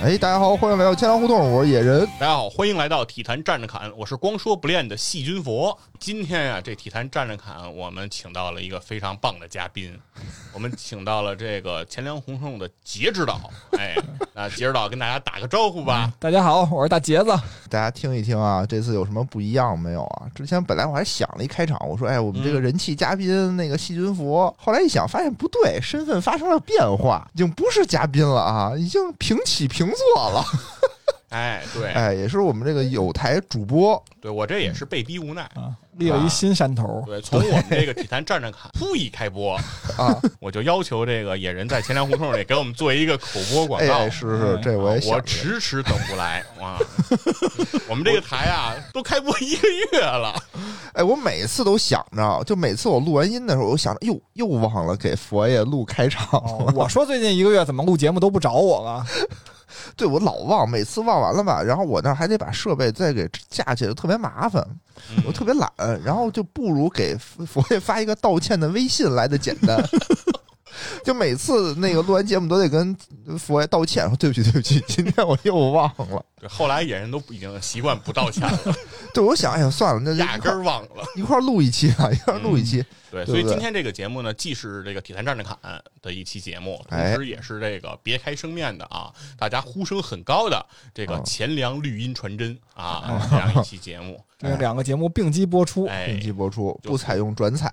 [0.00, 2.06] 哎，大家好，欢迎来到千粮胡同，我是野人。
[2.20, 5.76] 大家好，欢迎来到体坛站着侃，我是光说不练的细菌佛。
[5.98, 9.98] 今天呀、这体坛站着侃，我们请到了一个非常棒的嘉宾，
[10.54, 13.50] 我们请到了这个钱粮胡同的杰指导。
[13.76, 13.96] 哎，
[14.32, 16.12] 那杰指导跟大家打个招呼吧。
[16.20, 17.30] 大家好，我是大杰子。
[17.68, 20.26] 大家听一听啊，这次有什么不一样没有啊？
[20.32, 30.44] 之前本来我还想了一开场，我说，哎，我们这个人气嘉宾那个细菌佛，后来一想发现不对，身份发生了变化，已经不是嘉宾了啊，已经平起平坐了。
[31.30, 35.42] 哎，对，哎，也是我们这个有台主播，对我这也是被逼无奈。
[35.56, 37.02] 啊，立了一新山头。
[37.04, 39.54] 对，从我们这个体坛站站看噗一开播
[39.98, 43.92] 啊， 我就要求这个野人在钱粮胡同里给我们做一个口播广告。
[43.92, 45.20] 哎，是是，这我也我。
[45.20, 46.78] 迟迟等不来啊！
[47.90, 50.34] 我们这个台啊，都开播一个月了。
[50.94, 56.26] 哎，我每次都想着，就每次我录完音的时候，我就想着，哟，又忘了给佛爷录开场
[56.64, 59.04] 了，我说最近一个月怎么录节目都不找我了？
[59.98, 64.64] 对我老忘，每次忘完了吧，然后我那还得把设备再给架起来，特别麻烦，
[65.10, 65.68] 嗯我特别懒，
[66.04, 69.76] 然后就不如给佛爷发一个道歉的微信来的简单。
[71.04, 72.96] 就每次那个录完节目都得跟
[73.38, 76.24] 佛爷道歉，说对不起对不起，今天我又忘了。
[76.40, 78.74] 对， 后来演员都已经习惯不道歉了，
[79.12, 81.04] 对，我想，哎呀，算了，那就压根儿忘了。
[81.16, 82.84] 一块儿录一期啊，一块儿录一期。
[83.10, 85.56] 对，对对所以今天这个节目呢，既是这个体坛站着侃
[86.02, 94.22] 的一期节目，同哎时也是这个别开生面的啊，大家呼声很高的这个嗯钱粮绿茵传真啊这样一期节目。
[94.38, 95.86] 这两个节目并机播出。
[95.86, 97.72] 哎并，机播出，不采用转采，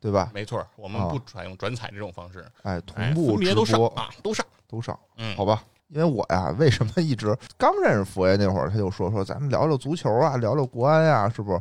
[0.00, 0.30] 对吧？
[0.32, 4.44] 没错，我们啊不采用转采这种方式，哎，同哎，步分别都播上啊，都上。
[4.68, 4.98] 都上。
[5.16, 11.60] 嗯，好吧，因为我呀，为什么一直刚认识佛爷那会儿，他就说说咱们聊聊足球啊，聊聊国安啊、是不是？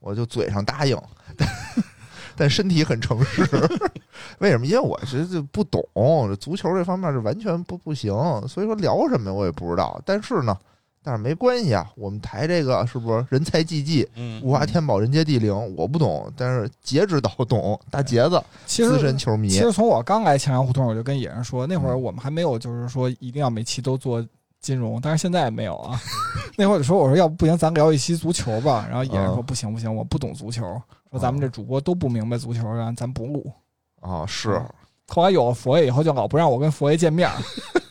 [0.00, 0.96] 我就嘴上答应，
[1.36, 1.48] 但
[2.36, 3.42] 但身体很诚实。
[4.38, 4.66] 为什么？
[4.66, 5.82] 因为我是就不懂
[6.28, 8.12] 这足球这方面是完全不不行，
[8.46, 10.00] 所以说聊什么我也不知道。
[10.04, 10.56] 但是呢，
[11.08, 15.74] 但是没关系啊，我们台这个是不是人才济济，嗯，物华天宝，人杰地灵？
[15.74, 24.22] 我不懂，但是杰指导懂，大杰子其实资深球迷其，实从我刚来钱粮胡同，我就跟野人说，那会儿我们还没有就是说一定要每期都做
[24.60, 25.98] 金融，但是现在也没有啊。
[26.58, 28.86] 那会儿就说我说要不不行，咱聊一期足球吧。
[28.86, 30.60] 然后野人说嗯不行不行，我不懂足球，
[31.10, 33.50] 说咱们这主播都不明白足球，然后咱不录。
[34.02, 34.60] 啊，是
[35.06, 37.30] 后来有了佛爷以后，就老不让我跟佛爷见面，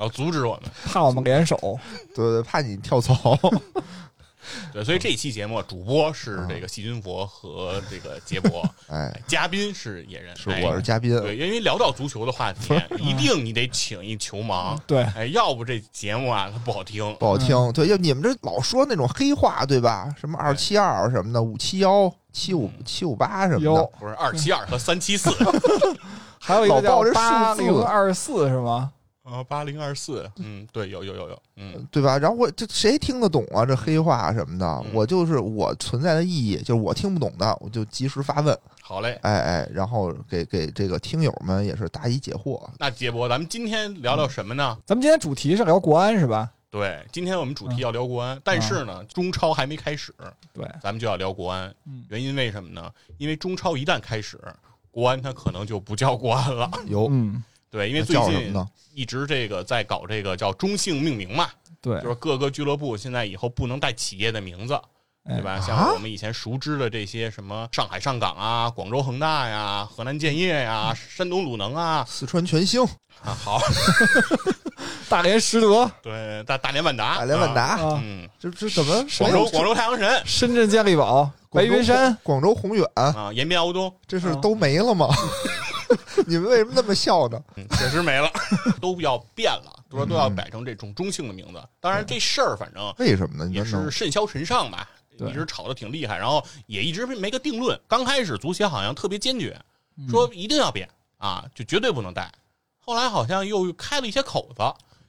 [0.00, 0.70] 要阻止我们。
[0.86, 1.78] 怕我们联手。
[2.14, 3.38] 对对，怕你跳槽。
[4.72, 17.14] 对，所以这期节目主播是这个细菌佛和这个杰博，哎， 嘉宾是野人，是哎我是嘉宾，对，因为聊到足球的话题，一定你得请一球盲，对，哎，要不这节目啊它不好听。
[17.20, 17.72] 不好听。
[17.72, 20.12] 对，要你们这老说那种黑话，对吧？
[20.18, 25.30] 什么二七二什么的，五七幺、七五七五八什么的，不是二七二和三七四
[26.40, 28.90] 还有一个叫八字零二四是吗？
[29.30, 32.18] 啊，八零二四，嗯，对，有有有有，嗯，对吧？
[32.18, 33.64] 然后我这谁听得懂啊？
[33.64, 39.18] 这黑话什么的，嗯我就是我存在的意义，就是我听不懂的，我就及时发问，好嘞。
[39.22, 42.68] 哎哎，然后给给这个听友们也是答疑解惑。
[42.78, 44.76] 那杰博，咱们今天聊聊什么呢？
[44.84, 46.50] 咱们今天主题是聊国安是吧？
[46.70, 50.14] 对，今天我们主题要聊国安，但是呢，中超还没开始，
[50.52, 51.72] 对，咱们就要聊国安。
[51.84, 52.88] 嗯原因为什么呢？
[53.18, 54.40] 因为中超一旦开始，
[54.92, 56.70] 国安它可能就不叫国安了。
[56.86, 58.52] 有嗯，对，因为最近？
[58.92, 61.48] 一直这个在搞这个叫中性命名嘛，
[61.80, 64.74] 对就，是各个俱乐部现在以后不能带企业的名字，
[65.24, 65.52] 哎对吧？
[65.52, 72.82] 啊像我们以前熟知的这些什么上海上港啊、广州恒大呀、河南建业呀、山东鲁能啊， 四川全兴、
[73.22, 73.60] 啊好，
[75.08, 85.08] 大连实德、对大大连万达，大连万达，啊，嗯，这这怎么广州广州太阳神深圳健力宝、白云山，广州宏远，啊，延边敖东，啊这是都没了吗？
[86.26, 87.42] 你们为什么那么笑呢？
[87.56, 88.30] 嗯，确实没了，
[88.80, 91.62] 都要变了，都说都要改成这种中性的名字。
[91.80, 93.50] 当然这事儿反正为什么呢？
[93.52, 94.88] 也是甚嚣尘上吧，
[95.18, 97.78] 一直吵得挺厉害，然后也一直没个定论。
[97.88, 99.58] 刚开始足协好像特别坚决，
[100.08, 100.88] 说一定要变
[101.18, 102.30] 啊，就绝对不能带。
[102.78, 104.62] 后来好像又开了一些口子，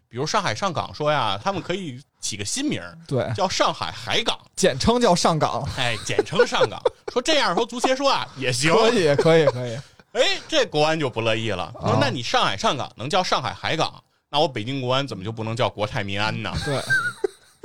[0.07, 6.79] 比如上海上港说呀，他们可以起个新名儿，对，叫上海海港，简称叫上港，哎，简称上港。
[7.11, 9.77] 说这样说足协说啊也行，可以，可以，可以，
[10.13, 16.51] 哎，这国安就不乐意了，说啊那你上海上港能叫上海海港，那我北京国安怎么就不能叫国泰民安呢？
[16.65, 16.81] 对，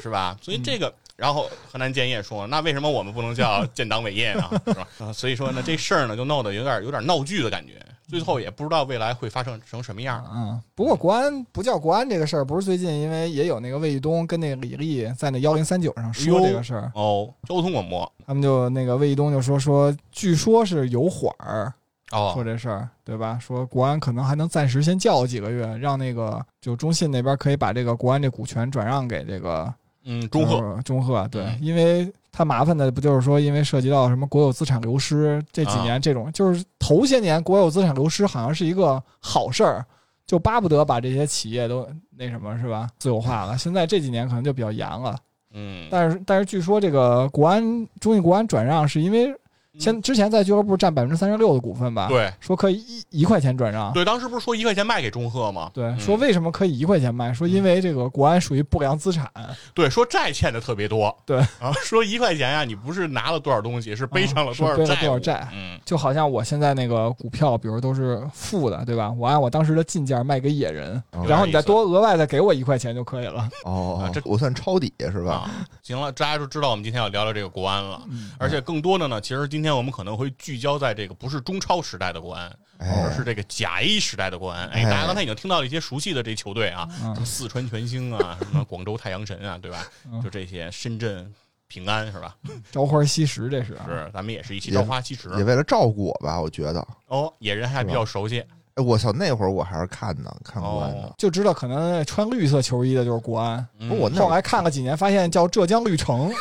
[0.03, 0.37] 是吧？
[0.41, 4.45] 所以这个然后河南建业说，那为什么我们不能叫建党伟业呢？
[4.67, 4.89] 是吧？
[5.01, 7.75] 啊，所以说呢，这事儿呢就闹得有点有点闹剧的感觉。
[8.09, 10.25] 最后也不知道未来会发生成什么样。
[10.33, 21.75] 嗯，不过国安不叫国安这个事儿，不是最近因为也有那个魏玉东跟那个李丽在那幺零三九上说这个事儿，哦，交通广播他们就那个魏玉东就说说，据说是有缓儿
[22.17, 23.39] 说哦，这事儿，对吧？
[23.41, 29.73] 说国安可能还能暂时先叫几个月，让那个就中信那边可以把这个国安这股权转让给这个
[30.05, 31.59] 嗯，中赫呃中赫，对，嗯。
[31.61, 35.83] 因为它麻烦的不就是说，因为涉及到什么国有资产流失，这几啊。
[35.83, 39.85] 年这种、就是头些年国有资产流失好像是一个好事儿，
[40.27, 42.89] 就巴不得把这些企业都那什么是吧？
[42.99, 43.59] 自由化了。
[43.59, 45.17] 现在这几年可能就比较严了，
[45.53, 47.61] 嗯，但是但是据说这个国安
[47.99, 49.35] 中信国安转让是因为
[49.79, 53.93] 先之前在俱乐部占百分之三十六的股份吧，，嗯对说可以一一块钱转让。
[53.93, 55.71] 对，当时不是说一块钱卖给中赫吗？
[55.75, 57.33] 对，嗯说为什么可以一块钱卖？
[57.33, 59.31] 说因为这个国安属于不良资产，
[59.75, 69.11] 对，说债欠的特别多，对啊，说一块钱呀，你不是拿了多少东西，是背上了多少债务，多少债嗯，就好像我现在那个股票，比如都是负的，对吧？
[69.19, 73.49] 我按我当时的进价卖给野人，哦然后你再多额外再给我一块钱就可以了。
[73.65, 75.33] 哦啊这，我算抄底是吧？
[75.33, 75.51] 啊，
[75.83, 78.01] 行了，大家就知道我们今天要聊聊这个国安了。
[78.09, 84.69] 嗯而且更多的呢，其实今天我们可能会聚焦在这个不是中超时代的国安，而哎，是这个甲 A 时代的国安。
[84.69, 89.87] 哎，哎大家刚才已经听到了一些熟悉的这球队啊，嗯什么四川全兴啊， 什么广州太阳神啊，对吧？
[90.13, 91.33] 嗯就这些，深圳
[91.69, 92.37] 平安是吧？
[92.71, 95.29] 朝花夕拾，这是啊是，咱们也是一起朝花夕拾。
[95.39, 96.87] 也为了照顾我吧，我觉得。
[97.09, 101.15] 哦，野人还比较熟悉哎，我操，那会儿我还是看呢，看国安的哦。
[101.17, 103.67] 就知道可能穿绿色球衣的就是国安。
[103.79, 103.89] 嗯。
[103.99, 106.31] 我那后来看了几年，发现叫浙江绿城。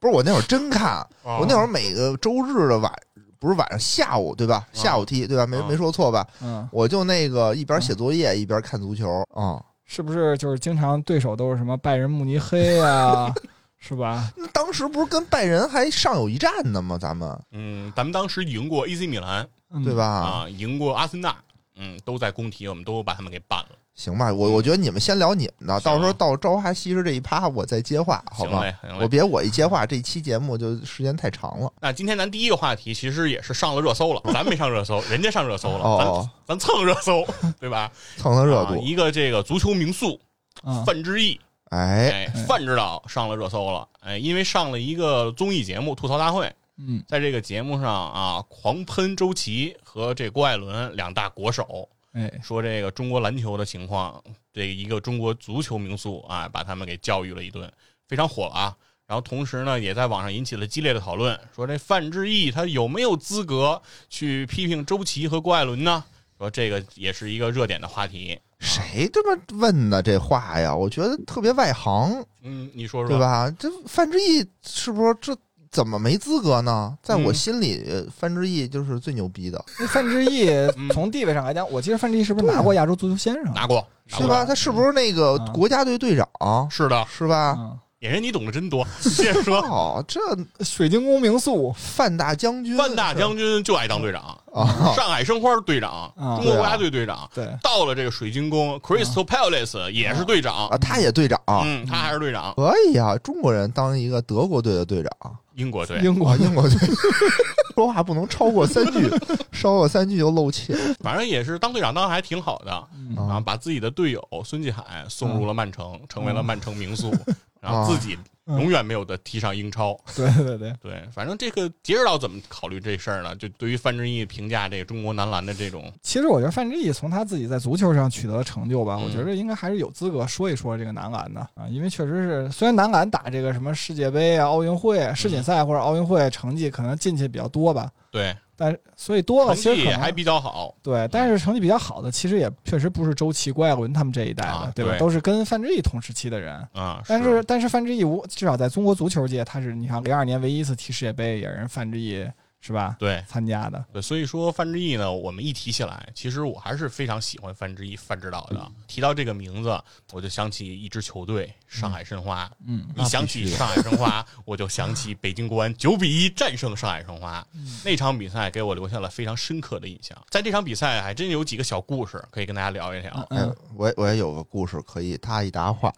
[0.00, 2.92] 不是我那会儿真看，哦我那会儿每个周日的晚，
[3.38, 4.66] 不是晚上下午对吧？
[4.72, 5.46] 下午踢对吧？
[5.46, 6.26] 没啊没说错吧？
[6.42, 9.60] 嗯，我就那个一边写作业一边看足球啊。
[9.84, 13.32] 是不是就是经常对手都是什么拜仁慕尼黑啊，
[13.78, 14.30] 是吧？
[14.36, 16.98] 那当时不是跟拜仁还上有一战呢吗？
[17.00, 19.94] 咱们嗯，咱们当时赢过 AC 米兰嗯对？
[19.94, 20.04] 吧？
[20.06, 21.34] 啊，赢过阿森纳，
[21.76, 23.68] 嗯，都在工体，我们都把他们给办了。
[23.98, 28.62] 行吧，我我觉得你们先聊你们的，到时候到朝花夕拾这一趴我再接话，好吧？
[29.00, 29.08] 我。
[29.08, 31.72] 别我一接话，这期节目就时间太长了。
[31.80, 37.26] 那今天咱第一个话题其实也是上了热搜了，咱没上热搜，人家上热搜了，哦，咱咱蹭热搜，
[37.58, 37.90] 对吧？
[38.16, 40.20] 蹭蹭热度，啊一个这个足球名宿
[40.62, 41.40] 嗯，范志毅，
[41.70, 46.46] 哎，哎，范指导上了热搜了，哎，因为上了一个综艺节目《吐槽大会》，
[46.76, 54.20] 嗯在这个节目上啊，狂喷周琦和这郭艾伦两大国手，哎，说这个中国篮球的情况，
[54.52, 57.70] 这一个中国足球名宿啊，把他们给教育了一顿，
[58.08, 58.76] 非常火啊。
[59.06, 63.80] 然后同时呢，也在网上引起了激烈的讨论，说这范志毅他有没有资格
[64.10, 66.04] 去批评周琦和郭艾伦呢？
[66.36, 68.38] 说这个也是一个热点的话题。
[68.58, 70.02] 谁这么问呢？
[70.02, 73.18] 这话呀，我觉得特别外行，嗯，你说说，对？
[73.18, 73.48] 吧？
[73.58, 75.36] 这范志毅是不是这
[75.70, 76.96] 怎么没资格呢？
[77.02, 83.52] 在我嗯心里，范志毅就是最牛逼的，那范志毅嗯 从地位上来讲，我记得范志毅是不是拿过亚洲足球先生？
[83.54, 84.44] 拿过，是吧？
[84.44, 86.26] 他是不是那个嗯国家队队长？
[86.70, 87.56] 是的，是吧？
[88.00, 88.86] 嗯，野人你懂得真多。
[89.16, 90.20] 接着说，哦，这
[90.64, 94.22] 水晶宫名宿，范大将军，范大将军就爱当队长，
[94.52, 97.28] 啊，上海申花队长，啊中国国家队队长。
[97.34, 105.98] 对，到了这个水晶宫，Crystal Palace 也是队长啊，，他也队长，嗯，他还是队长，可以啊，中国人当一个德国队的队长，英国队。
[106.00, 106.78] 英国啊，英国队，
[107.74, 109.08] 说话不能超过三句，
[109.52, 117.12] 超过三句就露怯反正也是当队长当的还挺好的，嗯啊，把自己的队友孙继海送入了曼城，成为了曼城名宿，
[117.60, 119.98] 然后自己永远没有的踢上英超。
[120.16, 123.36] 对对对，对，反正这个杰指导怎么考虑这事儿呢？
[123.36, 140.74] 就对于范志毅评价这个中国男篮的这种，其实我觉得范志毅从他自己在足球上取得的成就吧，嗯我觉得应该还是有资格说一说这个男篮的啊，因为确实是虽然男篮打这个什么世界杯啊、奥运会、啊、世锦赛或者奥运会成绩可能进去比较多吧，对但所以多了其实可能绩也还比较好。
[140.82, 144.96] 对，但是成绩比较好的其实也确实不是周琦、郭艾伦他们这一代的，啊对吧？
[144.98, 146.54] 都是跟范志毅同时期的人。
[146.72, 152.26] 啊，但是但是范志毅无至少在中国足球界，他是你看零二年唯一一次踢世界杯也是范志毅
[152.60, 153.84] 是吧对参加的。
[153.92, 158.70] 对，所以说范志毅呢，我们一提起来，其实我还是非常喜欢范志毅范指导的。
[158.86, 159.80] 提到这个名字，
[160.12, 162.50] 我就想起一支球队——上海申花。
[162.66, 167.46] 嗯，一想起上海申花，我就想起北京国安九比一战胜上海申花
[167.84, 170.16] 那场比赛，给我留下了非常深刻的印象。
[170.28, 173.12] 在这场比赛，还真有几个小故事可以跟大家聊一聊。
[173.30, 175.94] 哎嗯，我也我也有个故事可以搭一搭话，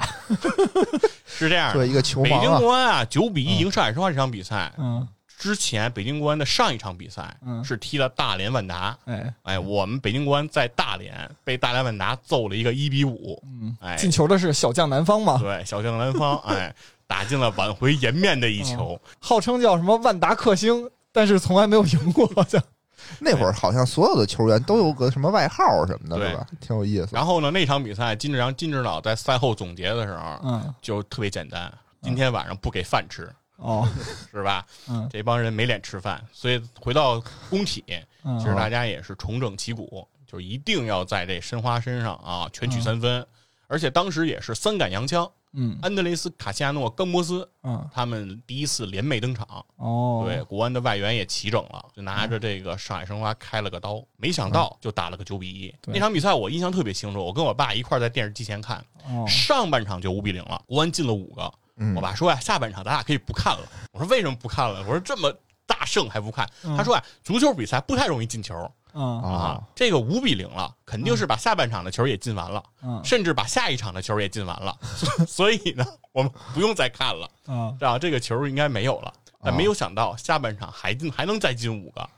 [1.27, 5.09] 是这样的，对一个球北京国安啊，九比一赢上海申花这场比赛嗯
[5.41, 8.95] 之前，北京国安的上一场比赛嗯是踢了大连万达。
[9.07, 13.43] 哎哎，我们北京国安在大连被大连万达揍了一个一比五。
[13.47, 15.39] 嗯，哎，进球的是小将南方嘛？
[15.39, 16.75] 对，小将南方， 哎，
[17.07, 19.01] 打进了挽回颜面的一球。
[19.19, 22.63] 号称叫什么万达克星，但是从来没有赢过，好像。
[23.19, 26.47] 那会儿好像所有的球员都有个什么外号什么的，对是吧？
[26.61, 27.09] 挺有意思。
[27.13, 33.29] 然后呢，那场比赛金志扬金指导在赛后总结的时候嗯，就特别简单：今天晚上不给饭吃，
[33.61, 33.87] 哦，
[34.33, 34.67] 是吧？
[34.89, 37.85] 嗯这帮人没脸吃饭，所以回到工体，
[38.25, 43.27] 嗯，其实大家也是重整旗鼓，就是一定要在这申花身上啊全取三分。
[43.67, 49.47] 而且当时也是三杆洋枪，嗯安德雷斯、卡西亚诺、冈博斯嗯，他们第一次联袂登场。
[49.77, 55.73] 哦，对，国安的外援也齐整了，就拿着这个上海申花开了个刀，没想到就打了个九比一。
[55.83, 61.53] 对那场比赛我印象特别清楚，我跟我爸一块在电视机前看，哦，上半场就五比零了，国安进了五个。
[61.81, 61.95] 嗯。
[61.97, 63.69] 我爸说呀，下半场咱俩可以不看了。
[63.91, 64.81] 我说为什么不看了？
[64.83, 65.35] 我说这么
[65.67, 66.49] 大胜还不看？
[66.63, 66.77] 嗯。
[66.77, 68.55] 他说啊，足球比赛不太容易进球。
[68.93, 69.21] 嗯。
[69.23, 69.31] 啊。
[69.31, 73.01] 啊，这个五比零了，肯定是把下半场的球也进完了，嗯。
[73.05, 74.79] 甚至把下一场的球也进完了。
[75.27, 77.77] 所 以呢，我们不用再看了，嗯。
[77.81, 79.13] 这样这个球应该没有了。
[79.43, 79.57] 但啊。
[79.57, 82.09] 没有想到下半场还进，还能再进五个，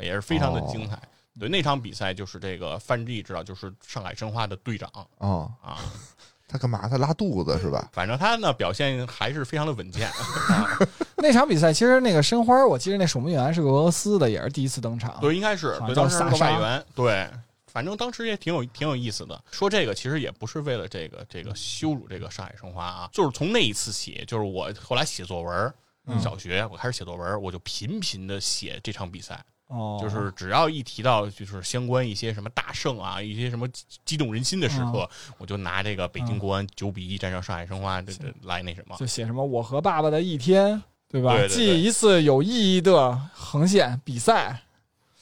[0.00, 0.96] 也是非常的精彩。
[0.96, 1.00] 哦
[1.38, 4.90] 对那场比赛就是这个范志毅知道，就是上海申花的队长。
[5.18, 5.78] 哦，啊，
[6.50, 6.88] 他干嘛？
[6.88, 7.88] 他拉肚子是吧？
[7.94, 10.08] 反正他呢表现还是非常的稳健。
[10.50, 10.78] 啊
[11.16, 15.18] 那场比赛其实那个申花，我记得那守门员是个俄罗斯的，也是第一次登场。
[15.20, 17.28] 对，应该是对，当时外援，对。
[17.72, 19.40] 反正当时也挺有挺有意思的。
[19.52, 25.72] 说这个其实也不是为了这个这个羞辱这个上海申花啊，就是从那一次起，就是我后来写作文，
[26.06, 35.08] 嗯小学我开始写作文，我就频频的写这场比赛，哦，就是只要一提到就是相关一些什么大胜啊，一些什么激激动人心的时刻，
[35.38, 38.96] 我就拿这个北京国安九比一战胜上海申花这这来那什么。
[38.98, 41.36] 就写什么我和爸爸的一天，对吧？
[41.36, 44.60] 对对对记一次有意义的横线比赛，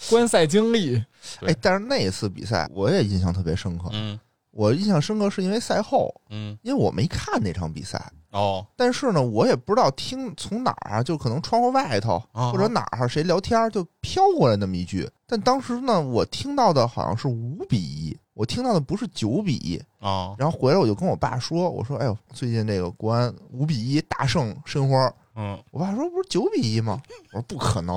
[0.08, 1.04] 观赛经历。
[1.40, 3.90] 对哎，但是那一次比赛我也印象特别深刻。
[3.92, 4.18] 嗯
[4.58, 15.08] 我印象深刻是因为赛后，嗯因为我没看那场比赛，哦但是呢，我也不知道听从哪儿啊，就可能窗户外头啊或者哪儿谁聊天就飘过来那么一句。
[15.28, 19.80] 但当时呢，我听到的好像是五比一，我听到的不是九比一。
[20.00, 25.12] 哦然后回来我就跟我爸说：“我说，哎呦，最近这个国安五比一大胜申花。
[25.36, 27.00] 嗯”我爸说：“不是九比一吗？”
[27.30, 27.96] 我说：“不可能。”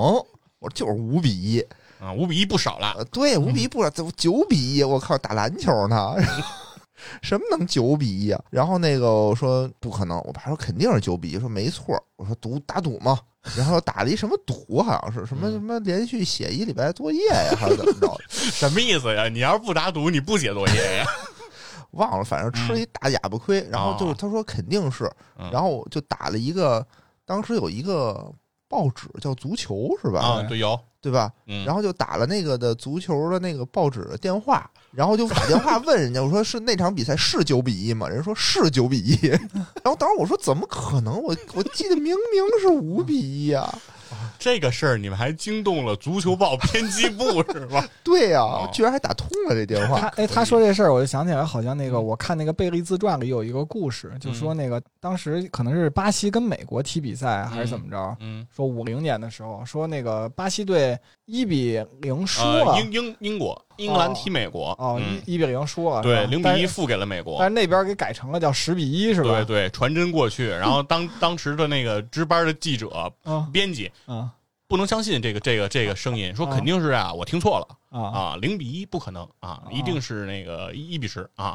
[0.62, 1.66] 我说：“就是五比一。
[2.02, 2.96] 啊五比一不少了。
[2.98, 4.84] 呃，对，五比一不少怎么九比一？
[4.84, 6.16] 我靠，打篮球呢？
[7.22, 8.44] 什么能九比一啊？
[8.50, 11.96] 然后那个我说不可能，我爸说肯定是九比一，说没错。
[12.16, 13.20] 我说赌打赌嘛，
[13.56, 18.16] 然后打了一什么赌，好像是什么嗯什么连续写一礼拜作业呀，还是怎么着？
[18.30, 19.28] 什么意思呀？
[19.30, 21.06] 你要是不打赌，你不写作业呀？
[21.92, 23.68] 忘了，反正吃了一大哑巴亏。
[23.70, 26.86] 然后就是他说肯定是，嗯然后我就打了一个，
[27.26, 28.32] 当时有一个
[28.72, 30.22] 报纸叫足球是吧？
[30.22, 31.30] 啊，对，有，对吧？
[31.46, 38.08] 嗯，然后就打了那个的足球的那个报纸的电话，然后就打电话问人家，我说是那场比赛是九比一吗？
[38.08, 39.28] 人说是九比一，
[39.84, 41.22] 然后当时我说怎么可能？
[41.22, 43.78] 我我记得明明是五比一啊！
[44.40, 47.88] 这个事儿你们还惊动了足球报编辑部 是吧？
[48.04, 48.70] 对呀、哦。
[48.72, 50.08] 居然还打通了这电他话。
[50.16, 65.22] 哎，他说这事儿，我就想起来，好像那个我看那个贝利自传里有一个故事，就说那个当时可能是巴西跟美国踢比赛还是怎么着，嗯，说五零年的时候，说那个巴西队一比零输呃，了，英英英国英格兰踢美国，哦，嗯。
[65.26, 67.38] 一一比零输了，对，零比一，负给了美国。
[67.40, 69.30] 但是那边给改成了叫十比一，是吧？
[69.30, 73.48] 对对，传真过去，然后当当时的那个值班的记者、嗯。
[73.52, 74.30] 编辑嗯
[74.72, 77.68] 不能相信这个这个这个声音，说肯定是啊，我听错了。
[77.90, 81.54] 啊啊，零比一不可能啊，一定是那个一一比十啊，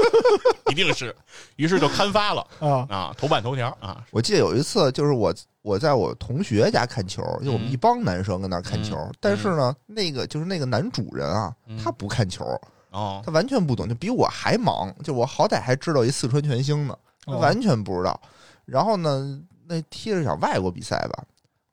[0.70, 1.16] 一定是，
[1.56, 2.86] 于是就刊发了啊。
[2.90, 7.72] 啊，头版头条啊，我记得有一次，就是我我在我同学家看球，就我们嗯。
[7.72, 9.14] 一帮男生跟那看球，嗯。
[9.20, 11.82] 但是呢，那个就是那个男主人啊，嗯。
[11.82, 12.44] 他不看球，
[12.90, 13.22] 哦。
[13.24, 14.94] 他完全不懂，就比我还忙。
[15.02, 18.20] 就我好歹还知道一四川全兴呢，他哦完全不知道。
[18.66, 21.24] 然后呢，那踢了场外国比赛吧，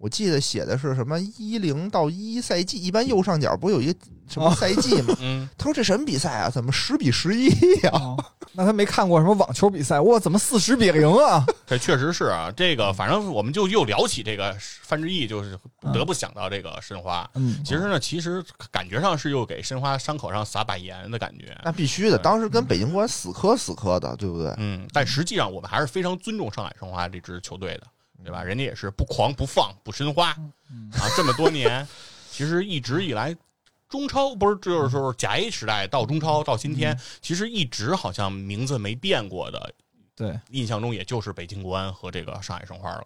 [0.02, 5.16] 我记得写的是什么一零到一一赛季，一般右上角不有一个什么赛季吗？
[5.22, 6.50] 嗯，他说这什么比赛啊？
[6.50, 7.48] 怎么十比十一
[7.84, 7.92] 呀？
[7.94, 11.46] 哦，那他没看过什么网球比赛，哇，怎么四十比零啊？
[11.68, 17.30] 这确实是啊，这个反正我们就又聊起这个范志毅，就是不得不想到这个申花。
[17.36, 21.56] 嗯，其实呢，其实感觉上是又给申花伤口上撒把盐的感觉。
[21.64, 24.52] 那必须的，当时跟北京国安死磕死磕的，对不对？
[24.58, 27.84] 嗯，但实际上我们还是非常尊重上海申花这支球队的，
[28.24, 28.44] 对吧？
[28.44, 31.88] 人家也是不狂不放不申花啊，这么多年，
[32.30, 33.36] 其实一直以来，
[33.90, 39.74] 中超不是就是说甲 A 时代到中超到今天，其实一直好像名字没变过的，
[40.16, 43.06] 对，印象中也就是北京国安和这个上海申花了。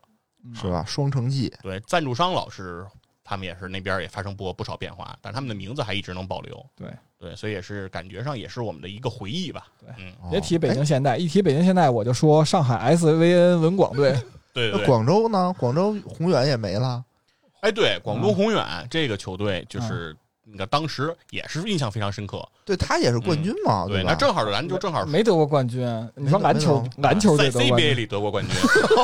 [0.54, 0.86] 是吧？
[0.86, 2.86] 双城记，对，赞助商老师
[3.24, 6.64] 他们也是那边也发生过不少变化，但他们的名字还一直能保留。
[6.76, 9.66] 对对，所以也是感觉上也是我们的一个回忆吧。
[9.80, 14.16] 对嗯，别提北哎京现代，一提北京现代，我就说上海 SVN 文广队。
[14.56, 14.86] 那对。
[14.86, 15.54] 广州呢？
[15.60, 17.04] 广州宏远也没了。
[17.62, 22.48] 哎，对，广嗯东宏远这个球队就是那个当时也是印象非常深刻。
[22.64, 24.10] 对他也是冠军嘛，对，吧？
[24.12, 28.56] 那正好篮球正好没得过冠军，你说篮球篮球在 CBA，里得过冠军。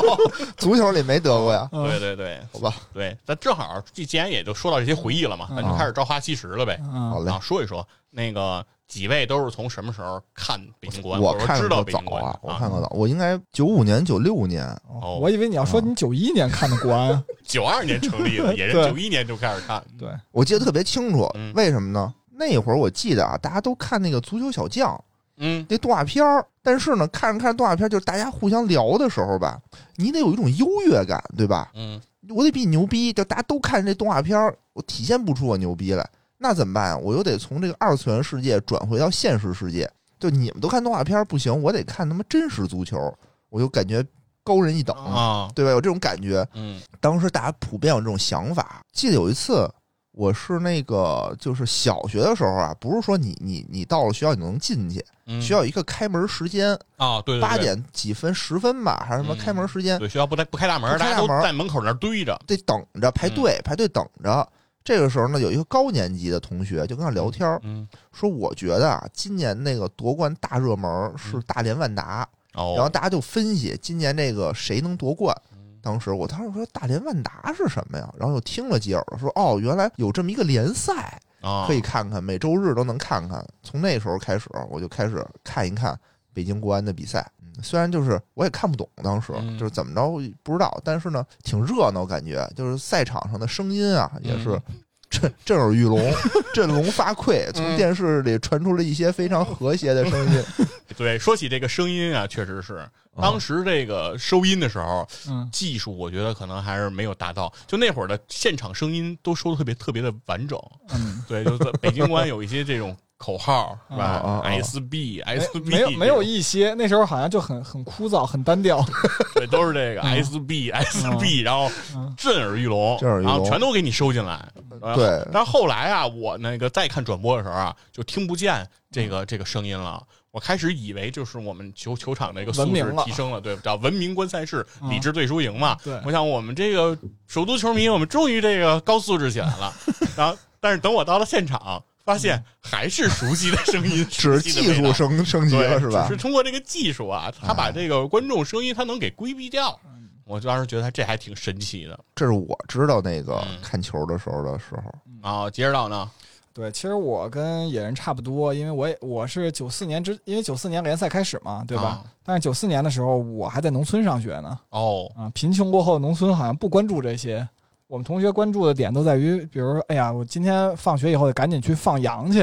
[0.56, 2.74] 足球里没得过呀，嗯对对对好吧？
[2.92, 6.80] 对，咱正好既既然也就说到这些回忆了嘛，嗯咱就开始朝花夕拾了呗。
[6.84, 19.82] 嗯，好嘞啊，，说一说那个几位都是从什么时候看北京国安，我看过早啊，我看过早，我应该九五年、九六年，哦我以为你要说你九一年看的国安， 九二年成立的，也是九一年就开始看。
[19.98, 21.50] 对，我记得特别清楚嗯。
[21.54, 22.12] 为什么呢？
[22.32, 25.02] 那会儿我记得啊，大家都看那个足球小将
[25.38, 29.58] 嗯，那动画片儿，但是呢，看着看着动画片儿，就是大家互相聊的时候吧，
[29.96, 31.70] 你得有一种优越感，对吧？
[31.74, 36.06] 嗯我得比你牛逼，就大家都看这动画片儿，我体现不出我牛逼来，
[36.42, 36.96] 那怎么办呀？
[36.96, 39.88] 我又得从这个二次元世界转回到现实世界。
[40.18, 43.12] 就你们都看动画片不行，我得看他妈真实足球，
[43.48, 44.04] 我就感觉
[44.44, 45.70] 高人一等，啊，对吧？
[45.70, 46.46] 有这种感觉。
[46.54, 48.84] 嗯当时大家普遍有这种想法。
[48.92, 49.68] 记得有一次，
[50.12, 62.40] 我是那个就是小学的时候啊，不是说你你你到了学校你能进去，嗯，学校有一个开门时间，啊，对对对，八点几分十分吧，还是什么嗯开门时间，对学校不开不开大门，大门在门口那儿堆着。
[62.46, 64.48] 得等着排队，排队等着。
[64.84, 75.36] 这个时候呢，有一个高年级的同学就跟他聊天儿，嗯，说我觉得啊，今年那个夺冠大热门是大连万达，哦，然后大家就分析今年这个谁能夺冠。
[75.52, 78.08] 嗯当时我当时说大连万达是什么呀？
[78.16, 83.44] 然后又听了几耳朵，说哦，原来有这么一个联赛，啊，可以看看，每周日都能看看。
[83.64, 85.98] 从那时候开始，我就开始看一看
[86.32, 87.20] 北京国安的比赛。
[87.38, 90.10] 嗯虽然就是我也看不懂，当时嗯就是怎么着
[90.42, 96.00] 不知道，但是呢挺热闹，感觉就是赛场上的声音啊，也是嗯震震耳欲聋，
[96.54, 97.52] 振聋发聩。
[97.52, 100.42] 从嗯电视里传出了一些非常和谐的声音。
[100.96, 107.52] 对，说起这个声音啊，确实是啊当时这个收音的时候，嗯，技术我觉得可能还是没有达到。
[107.66, 110.58] 就那会儿的现场声音都收的特别特别的完整。
[110.94, 118.84] 嗯，对，就是在北京国安有一些这种口号是吧啊啊啊？SB 没 SB 没有没有一些，那时候好像就很很枯燥，很单调。
[119.36, 124.44] 对，都是这个嗯 SB SB，然后嗯震耳欲聋，震耳欲聋然后全都给你收进来。
[124.80, 130.02] 呃对但是后来啊，我那个再看转播的时候啊，就听不见这个这个声音了。
[130.32, 135.76] 我开始以为就是我们球球场的一个素质提升了，对，叫文明观赛事，嗯理智对输赢嘛。
[135.84, 139.72] 对我想我们这个首都球迷，我们终于这个高素质起来了。
[140.16, 146.14] 然后，但是等我到了现场，发现还是熟悉的声音， 只是技术升升级，了，是吧只？
[146.14, 149.78] 是通过这个技术啊，他把这个观众声音他能给规避掉。
[149.86, 149.90] 嗯
[150.24, 155.28] 我当时觉得这还挺神奇的这是我知道那个嗯看球的时候的时候。
[155.28, 155.50] 啊。
[155.50, 156.08] 接着讲呢？
[156.54, 161.84] 对，其实我跟野人差不多，因为我也我是九四年之，因为九四年联赛开始嘛，对吧？
[161.84, 167.46] 啊但是九四年的时候，我还在农村上学呢，哦，啊，贫穷过后，农村好像不关注这些。
[167.92, 172.38] 我们同学关注的点都在于，比如说，哎呀，我今天放学以后得赶紧去放羊去，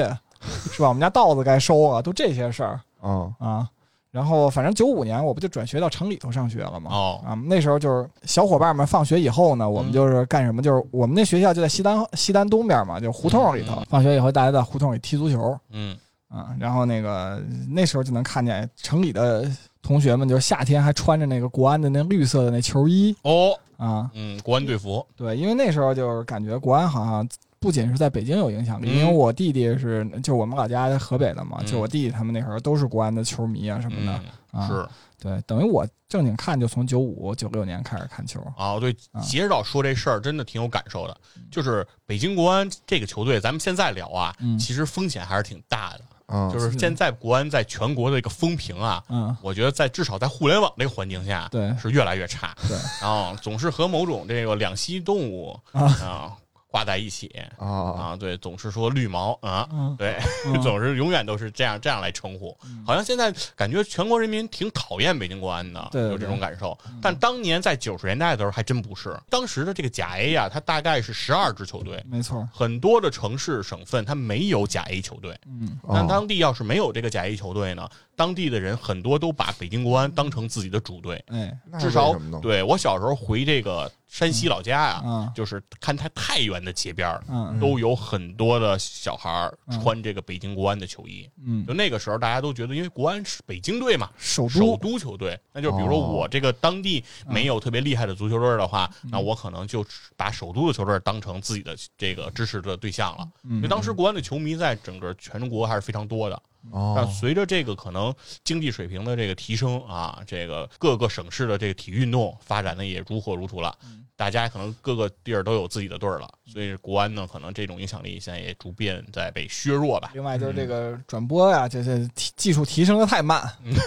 [0.72, 0.88] 是吧？
[0.88, 3.68] 我们家稻子该收啊，都这些事儿嗯啊。
[4.12, 6.92] 然后，反正九五年我不就转学到城里头上学了嘛。
[6.92, 10.62] 哦啊，那时候就是小伙伴们放学以后呢，我们就是干什么？
[10.62, 13.86] 就是我们那学校就在西单西单东边嘛，就胡同里头嗯。
[13.90, 15.98] 放学以后，大家在胡同里踢足球嗯
[16.30, 19.50] 啊，然后那个那时候就能看见城里的
[19.82, 24.10] 同学们，就是夏天还穿着那个国安的那绿色的那球衣哦啊。
[24.14, 27.28] 嗯，国安队服对，因为那时候就是感觉国安好像
[27.60, 34.18] 不仅是在北京有影响力，嗯因为我弟弟是就我们老家河北的嘛，嗯就我弟弟他们那时候都是国安的球迷啊什么的。
[34.18, 34.26] 嗯
[34.62, 34.88] 啊是
[35.22, 38.40] 对，等于我正经看就从九五九六年开始看球。
[38.56, 41.18] 啊，对啊，杰指导说这事儿真的挺有感受的。
[41.52, 46.02] 就是北京国安这个球队，咱们现在聊啊，嗯其实风险还是挺大的。
[46.32, 51.74] 嗯，就是现在国安在全国的一个风评啊，嗯，我觉得在至少在互联网这个环境下，对。
[51.82, 52.56] 是越来越差。
[52.68, 55.82] 对，然后总是和某种这个两栖动物啊。
[56.04, 56.36] 啊
[56.72, 57.28] 挂在一起
[57.58, 62.56] 啊啊，对，总是说绿毛啊， 嗯对，嗯 总是永远都是这样这样来称呼。
[62.86, 66.78] 好像现在感觉全国人民挺讨厌北京国安的，有这种对感受。
[67.02, 72.48] 但当年在九十年代的时候还真不是，当时的这个甲 A 呀，它大概是十二支球队，没错。
[72.54, 75.36] 很多的城市省份它没有甲 A 球队。
[75.48, 81.24] 嗯哦但当地要是没有这个甲 A 球队呢，当地的人很多都把北京国安当成自己的主队。
[81.28, 82.14] 哎，至少？
[82.42, 85.32] 对我小时候回这个山西老家呀、嗯。
[85.34, 87.18] 就是看太太原的街边
[87.62, 89.50] 都有很多的小孩
[89.82, 91.30] 穿这个北京国安的球衣。
[91.46, 96.10] 嗯，就那个时候，大家都觉得，因为国安是北京队嘛，首首都都球队，那就比如说哦。
[96.10, 99.12] 我这个当地没有特别厉害的足球队的话，嗯。
[99.12, 99.86] 那我可能就
[100.18, 103.30] 把首都的球队当成自己的这个支持的对象了。
[103.44, 106.42] 嗯因为当时国安的球迷在整个全国还是非常多的。
[106.72, 113.78] 但哦，随着这个可能经济水平的这个提升啊，这个各个省市的这个体育运动发展的也如火如荼了，
[114.16, 120.12] 大家可能各个地儿都有自己的队儿了，所以国安呢，可能这种影响力现在也逐渐在被削弱吧。
[120.14, 123.42] 另外就是这个转播呀，这这技术提升的太慢，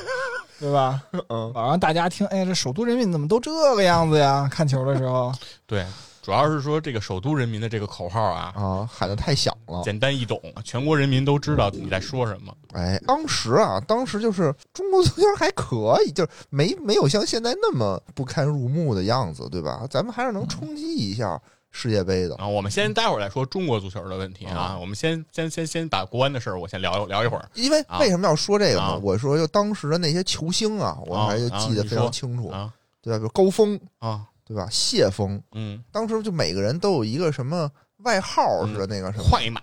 [0.58, 1.02] 对吧？
[1.28, 4.48] 嗯，老让大家听，哎，这首都人民怎么都这个样子呀？
[4.50, 5.30] 看球的时候，
[5.66, 5.84] 对，
[6.22, 9.82] 主要是说这个首都人民的这个口号啊，啊，喊的太响了。
[9.82, 12.54] 简单易懂，全国人民都知道你在说什么。
[12.72, 19.84] 哎，当时啊，当时就是中国足球还可以， 就是没没有像现在那么不堪入目的样子，对吧？
[19.90, 21.40] 咱们还是能冲击一下
[21.72, 22.36] 世界杯的。
[22.36, 27.48] 啊，我们先待会儿再说中国足球的问题啊啊，我们先先先先把国安的事儿我先聊聊一会儿。
[27.54, 28.82] 因为啊为什么要说这个呢？
[28.82, 33.18] 啊我说就当时的那些球星啊，我还啊记得非常清楚，啊对吧？
[33.18, 34.68] 比如高峰，啊，对吧？
[34.70, 39.60] 谢峰，嗯，当时就每个人都有一个什么外号似的，那个什么快马，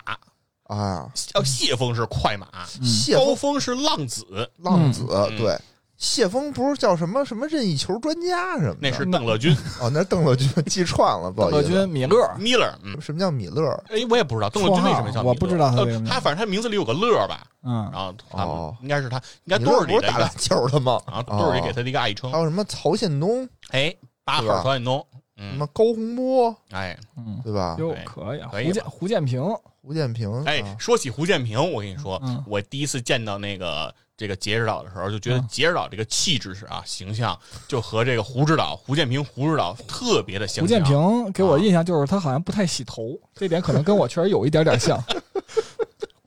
[0.64, 2.48] 啊，叫谢峰是快马，
[2.82, 4.26] 谢高谢峰峰是浪子，
[4.58, 5.58] 浪子，嗯对。
[6.00, 8.78] 谢峰不是叫什么什么任意球专家什么的？
[8.80, 11.72] 那是邓乐军哦，那是邓乐军记串了，不好乐意思。
[11.72, 13.70] 军、米勒，Miller，嗯，什么叫米勒？
[13.90, 21.02] 哎，我也不知道邓乐军为什么叫米勒我不知道他他反正他名字里有个乐吧，嗯然后哦应该是他，应该米队儿里不是打篮球的吗？
[21.06, 23.94] 啊，队儿里给他的一个爱称还，有什么曹宪东，哎，
[24.30, 25.56] 八号曹远东，什嗯。
[25.58, 26.98] 么，高洪波，哎。
[27.18, 27.76] 嗯，对吧？
[27.80, 29.44] 哟，可以啊，可以胡建胡建平，
[29.82, 35.48] 胡建平，哎啊，说起胡建平，我跟你说嗯，我第一次见到那个这个杰指导的时候，就觉得嗯。
[35.50, 37.38] 杰指导这个气质是啊，形象
[37.68, 40.68] 就和这个胡指导、胡建平、胡指导特别的相像。
[40.68, 45.02] 胡建平给我的印象就是他好像不太洗头， 这点可能跟我确实有一点点像。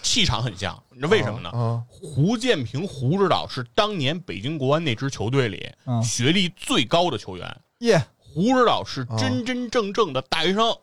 [0.03, 1.49] 气场很像，你知道为什么呢？
[1.51, 6.03] 啊，胡建平、胡指导是当年北京国安那支球队里嗯。
[6.03, 7.57] 学历最高的球员。
[7.83, 10.65] 耶，胡指导是真真正正的大学生。
[10.65, 10.79] 哦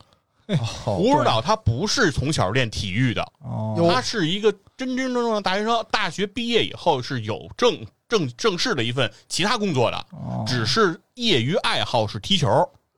[0.84, 5.86] 胡指导他不是从小练体育的，哦，他是一个真真正正的大学生。
[5.92, 12.48] 大学毕业以后是有正正正式的一份其他工作的，哦只是业余爱好是踢球。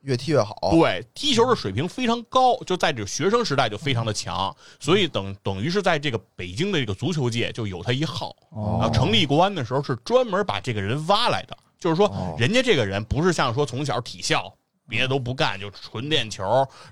[0.04, 0.56] 越踢越好。
[0.72, 8.36] 对，踢球的水平非常高，就在这个学生时代就非常的强，所以等等于是在这个北京的这个足球界就有他一号。
[8.50, 14.54] 哦然后成立国安的时候是专门把这个人挖来的，就是说哦人家这个人不是像说从小体校
[14.88, 16.44] 别的都不干，就纯练球，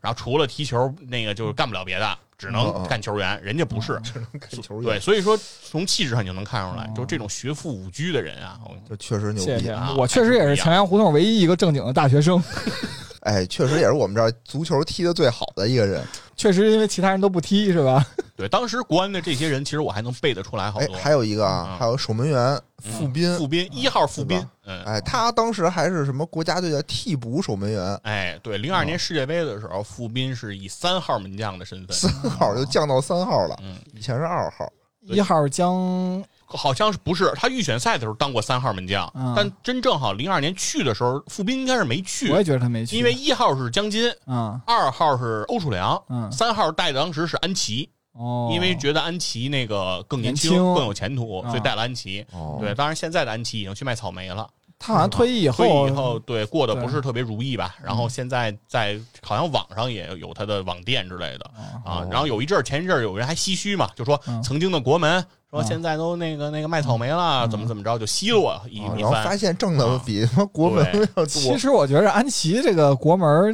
[0.01, 3.41] 然后除了踢球那个就是干不了别的，只能干球员。
[3.43, 12.41] 人家不是，只能干球员对，所以说从气质上你就能看出来哦，就这种学富五车的人啊，我这确实牛逼谢谢啊，我确实也是强阳胡同唯一一个正经的大学生，
[13.21, 16.01] 哎，确实也是我们这儿足球踢得最好的一个人。
[16.39, 18.05] 确实因为其他人都不踢是吧？
[18.37, 20.95] 对当时国安的这些人，其实我还能背得出来好哎，多。
[20.95, 21.77] 还有一个啊，嗯。
[21.77, 34.71] 还有守门员傅斌，傅斌一号傅斌，嗯，哎，他当时还是什么国家队的替补守门员，哎，对，零二年世界杯的时候，傅斌是以三号门将的身份，三号就降到三号了，嗯，以前是二号。
[35.01, 36.23] 一号将
[36.57, 39.33] 好像是不是他预选赛的时候当过三号门将，嗯。
[39.35, 42.31] 但真正好零二年去的时候，傅斌应该是没去。
[42.31, 44.59] 我，也觉得他没去，因为一号是江津，嗯。
[44.65, 46.31] 二号是欧楚良，嗯。
[46.31, 52.25] 三号带的当时是安琪，哦，因为觉得安琪那个更年轻、年轻更有前途，啊所以带了安琪。
[52.31, 54.47] 哦，对，当然现在的安琪已经去卖草莓了，
[54.79, 57.75] 他好像退役以后，退役以后对过得不是特别如意吧。
[57.83, 61.45] 然后现在在好像网上也有他的网店之类的。
[61.85, 62.07] 啊哦。
[62.09, 64.41] 然后有一阵儿前一阵儿有人还唏嘘嘛，就说嗯。
[64.41, 69.37] 曾经的国门说嗯现在都那个那个卖草莓了，嗯怎么怎么着就奚落一一哦然后发番。
[69.37, 71.25] 现挣的比他妈国门对要多。
[71.25, 73.53] 其实我觉得安琪这个国门儿，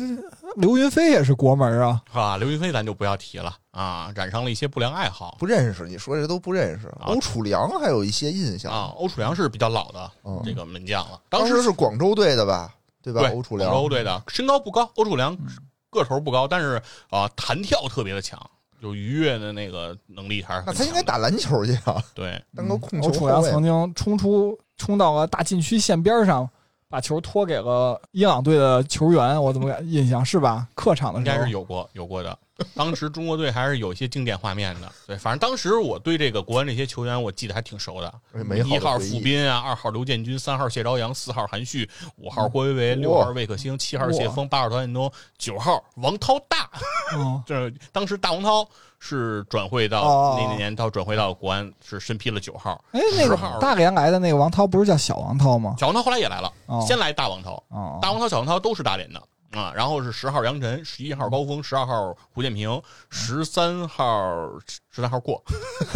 [0.57, 2.01] 刘云飞也是国门儿啊。
[2.11, 6.87] 啊，刘云飞咱就不要提了啊，染上了一些不良爱好不认识，你说这都不认识。
[6.87, 8.93] 啊欧楚良还有一些印象，啊。
[8.97, 12.73] 欧楚良是比较老的嗯这个门将了，当时时是广州队的吧？
[13.01, 13.21] 对吧？
[13.21, 15.37] 对欧楚良，广州队的身高不高，欧楚良
[15.91, 18.37] 个头不高，但是啊弹跳特别的强，
[18.81, 22.41] 就愉悦的那个能力还是那他应该打篮球去啊，对。
[22.55, 23.51] 当个控球欧楚良后卫。
[23.51, 26.49] 曾经冲出冲到了大禁区线边上，
[26.89, 30.67] 把球托给了伊朗队的球员，我怎么感印象是吧？
[30.75, 32.37] 客场的时候应该是有过有过的。
[32.73, 38.13] 当时中国队还是有一些经典画面的，对，反正当时我对这个国安这些球员，我记得还挺熟的。
[38.65, 46.69] 一号傅斌啊，二号刘建军，三号谢朝阳，四号韩旭，五号郭维维，六号魏可星，七号谢峰，八号陶建东，九号王涛大。
[47.15, 48.67] 嗯，这当时大王涛
[48.99, 52.81] 是转会到哦那年到转会到国安，是身披了九号。
[52.93, 55.75] 哎，那个号大连来的那个王涛不是叫小王涛吗？
[55.77, 59.21] 小王涛后来也来了，哦先来大王涛，哦，大王涛、小王涛都是大连的。
[59.55, 64.59] 啊，然后是十号杨晨，十一号高峰，十二号胡建平，十三号
[64.91, 65.41] 十三号过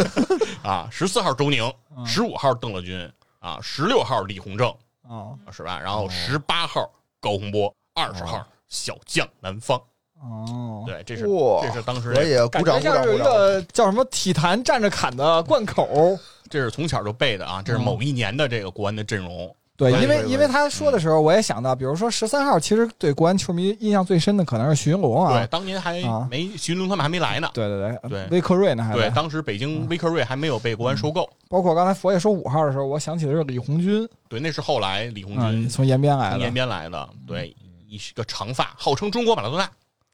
[0.64, 1.70] 啊，十四号周宁，
[2.06, 4.68] 十五号邓乐军啊，十六号李鸿正
[5.02, 5.78] 啊是吧？
[5.78, 9.78] 然后十八号高洪波，二十号小将南方。
[10.22, 11.24] 哦，对，这是
[11.62, 13.26] 这是当时可以鼓掌鼓感觉像是一掌鼓掌。
[13.26, 16.18] 个叫什么体坛站着砍的贯口。
[16.48, 19.54] 这是从小就背的啊，这是某一年的这个国安的阵容。
[19.80, 25.46] 对，因为因为他说的时候，我也想到，比如说十三号，其实对国安球迷印象最深的可能是徐云龙啊对，啊。
[25.46, 27.48] 当年还啊没徐云龙他们还没来呢。
[27.54, 31.26] 对对对对威克瑞呢还对，当时北京威克瑞还没有被国安收购。
[31.48, 36.52] 包括刚才佛爷说五号的时候，我想起的是李红军，对，那是后来李红嗯，军从延边来的从延。
[36.52, 37.56] 边来的，对，
[37.88, 39.70] 一个长发，号称中国马拉多纳。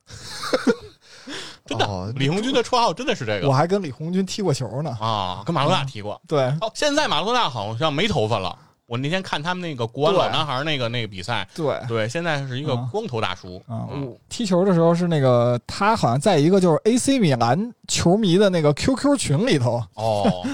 [1.66, 4.96] 真的，哦李红军的绰号真的是这个我还跟李红军踢过球呢。
[5.00, 6.22] 啊，跟马拉多纳踢过。
[6.29, 8.57] 对，哦，现在马拉多纳好像没头发了。
[8.87, 13.61] 我那天看他们那个国安老男孩那个那个比赛，对，对，现在是一个啊光头大叔。
[13.66, 13.88] 啊，
[14.29, 20.46] 踢球的时候是那个他好像在一个就是 AC 米兰球迷的那个 QQ 群里头， 哦，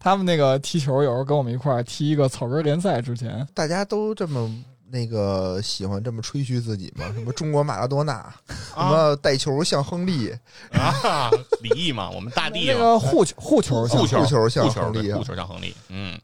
[0.00, 4.50] 他们那个踢球有时候跟我们一块儿踢一个草根联赛之前，大家都这么
[4.88, 7.04] 那个喜欢这么吹嘘自己吗？
[7.12, 10.32] 什么中国马拉多纳， 什啊么带球像亨利，
[10.72, 11.28] 啊，
[11.60, 16.18] 李毅嘛，我们大地那，个护球护球像护球护球像亨利啊护球像亨利，嗯，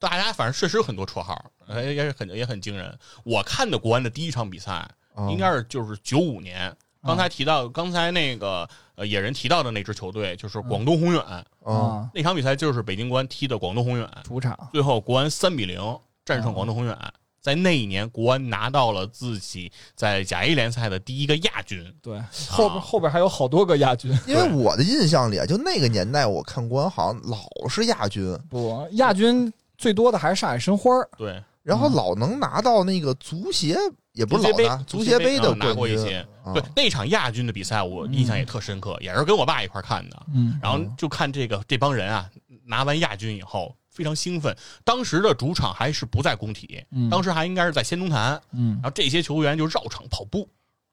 [0.00, 2.98] 大家反正确实有很多绰号，哎也是很也很惊人。
[3.22, 4.72] 我看的国安的第一场比赛，
[5.14, 11.22] 啊应该是就是九五年，刚才提到刚才那个呃野人提到的那支球队，就是广东宏远。
[11.22, 14.58] 啊啊那场比赛就是北京国安踢的广东宏远，主场。
[14.72, 15.78] 最后国安三比零
[16.24, 16.96] 战胜广东宏远。
[17.42, 21.82] 在那一年，国安拿到了自己在甲 A 联赛的第一个亚军。
[22.02, 33.78] 对，后边后边还有好多个亚军，因为我的印象里啊，就那个年代，我看国安好像老是亚军，不亚军最多的还是上海申花儿对，然后老能拿到那个足协，
[34.12, 36.18] 也不是老拿，足足协杯的啊拿过一些。
[36.44, 40.22] 啊对，那场亚军的比赛，我印象也特深刻，也是跟我爸一块儿看的。
[40.34, 42.28] 嗯然后就看这个这帮人啊，
[42.66, 44.54] 拿完亚军以后非常兴奋。
[44.84, 48.40] 当时的主场还是不在工体，嗯当时还应该是在仙踪坛。
[48.52, 50.48] 嗯然后这些球员就绕场跑步，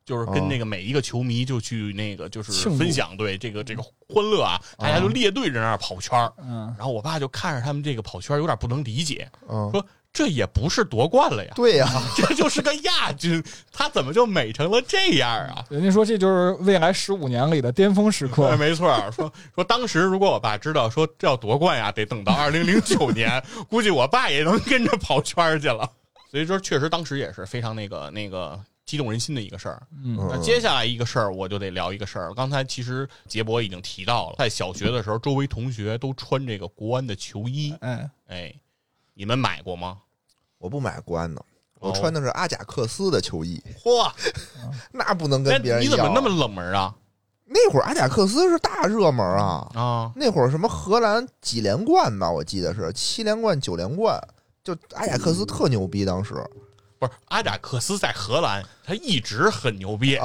[0.08, 6.32] 就是跟哦那个每一个球迷就去那个就是分享对这个这个欢乐啊，大家就列队在那儿跑圈儿。
[6.41, 13.43] 嗯，然后我爸就看着他们这个跑圈儿有点不能理解，嗯，说这也不是夺冠了呀，对呀，这就是个亚军，
[13.74, 15.62] 他怎么就美成了这样啊？
[15.70, 19.12] 人家说这就是未来十五年里的巅峰时刻，，没错儿。
[19.12, 25.91] 说说当时如果我爸知道说这要夺冠呀，得等到二零零九年，估计我爸也能跟着跑圈儿去了。
[26.32, 29.86] 所以说，确实当时也是非常那个那个激动人心的一个事儿。
[30.04, 32.34] 嗯那接下来一个事儿，我就得聊一个事儿。
[32.34, 38.56] 刚才其实杰博已经提到了，在小学的时候，周围同学都穿这个国安的球衣，哎，哎，
[39.13, 40.00] 你们买过吗？
[40.58, 41.39] 我不买国安的，
[41.80, 44.12] 我哦穿的是阿贾克斯的球衣，嚯，
[44.91, 45.93] 那不能跟别人一样。
[45.93, 46.95] 你怎么那么冷门啊？
[47.50, 54.19] 那会儿阿贾克斯是大热门啊，啊，那会儿什么荷兰几连冠吧，我记得是七连冠、九连冠，
[54.63, 56.34] 就阿贾克斯特牛逼，当时
[56.99, 60.17] 不是阿贾克斯在荷兰，他一直很牛逼。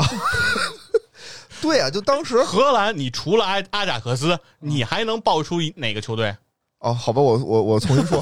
[1.61, 6.37] 对啊，就当时荷兰，你除了阿阿贾克斯，你还能爆出一哪个球队？
[6.81, 8.21] 哦，好吧，我我我重新说，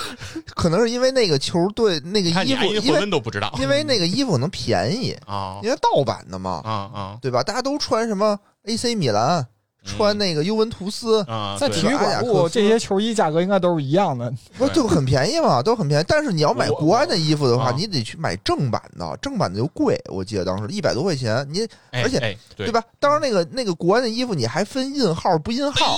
[0.56, 7.42] 可能是因为那个球队那个衣服，因为都不知道因为那个衣服能便宜，啊因为盗版的嘛，啊啊对吧？
[7.42, 9.46] 大家都穿什么 AC 米兰，
[9.84, 11.56] 穿那个尤文图斯，啊！
[11.58, 16.04] 对在体育馆部这些球衣价格应该都是一样的，不就很便宜嘛，都很便宜。
[16.06, 22.72] 但是你要买国安的衣服的话，啊你得去买正版的，正版的就贵，我记得当时一百多块钱，你哎而且哎对对？
[22.72, 22.82] 吧？
[22.98, 25.96] 当时那个那个国安的衣服你还分印号不印号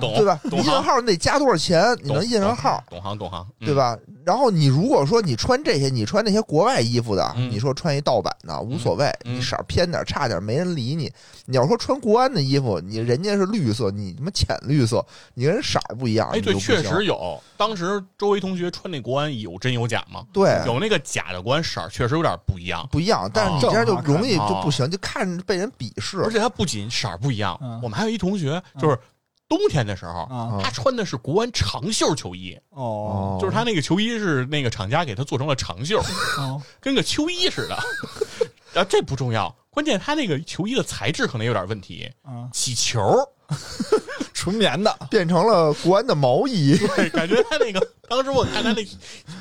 [0.00, 0.40] 对吧？
[0.44, 3.74] 你印，号你得加多少钱，你能印上号，懂行懂行，嗯对？
[3.74, 3.96] 吧？
[4.24, 11.12] 然后你如果说你穿这些，你穿那些国外衣服的，嗯你说穿一盗版的无所谓，嗯你色儿偏点差点没人理你。
[11.48, 17.40] 你要说穿国安的衣服，你人家是绿色，你他妈浅绿色，你跟人色儿不一样，哎，对，确实有。
[17.56, 20.24] 当时周围同学穿那国安有真有假吗？
[20.32, 20.60] 对。
[20.66, 22.86] 有那个假的国安色儿，确实有点不一样。
[22.90, 26.22] 不一样，但是你哦这样就容易就不行，就看着被人鄙视。
[26.22, 28.98] 而且他不仅色儿不一样嗯，我们还有一同学，就是
[29.48, 36.00] 冬天的时候，啊他穿的是国安长袖球衣，哦就是他那个球衣是那个厂家给他做成了长袖，
[36.38, 37.78] 哦，跟个秋衣似的。
[38.76, 43.00] 啊，这不重要，关键他那个球衣的材质可能有点问题，啊，起球，
[44.32, 48.86] 纯棉的，变成了国安的毛衣，对，感觉他那个当时我看他那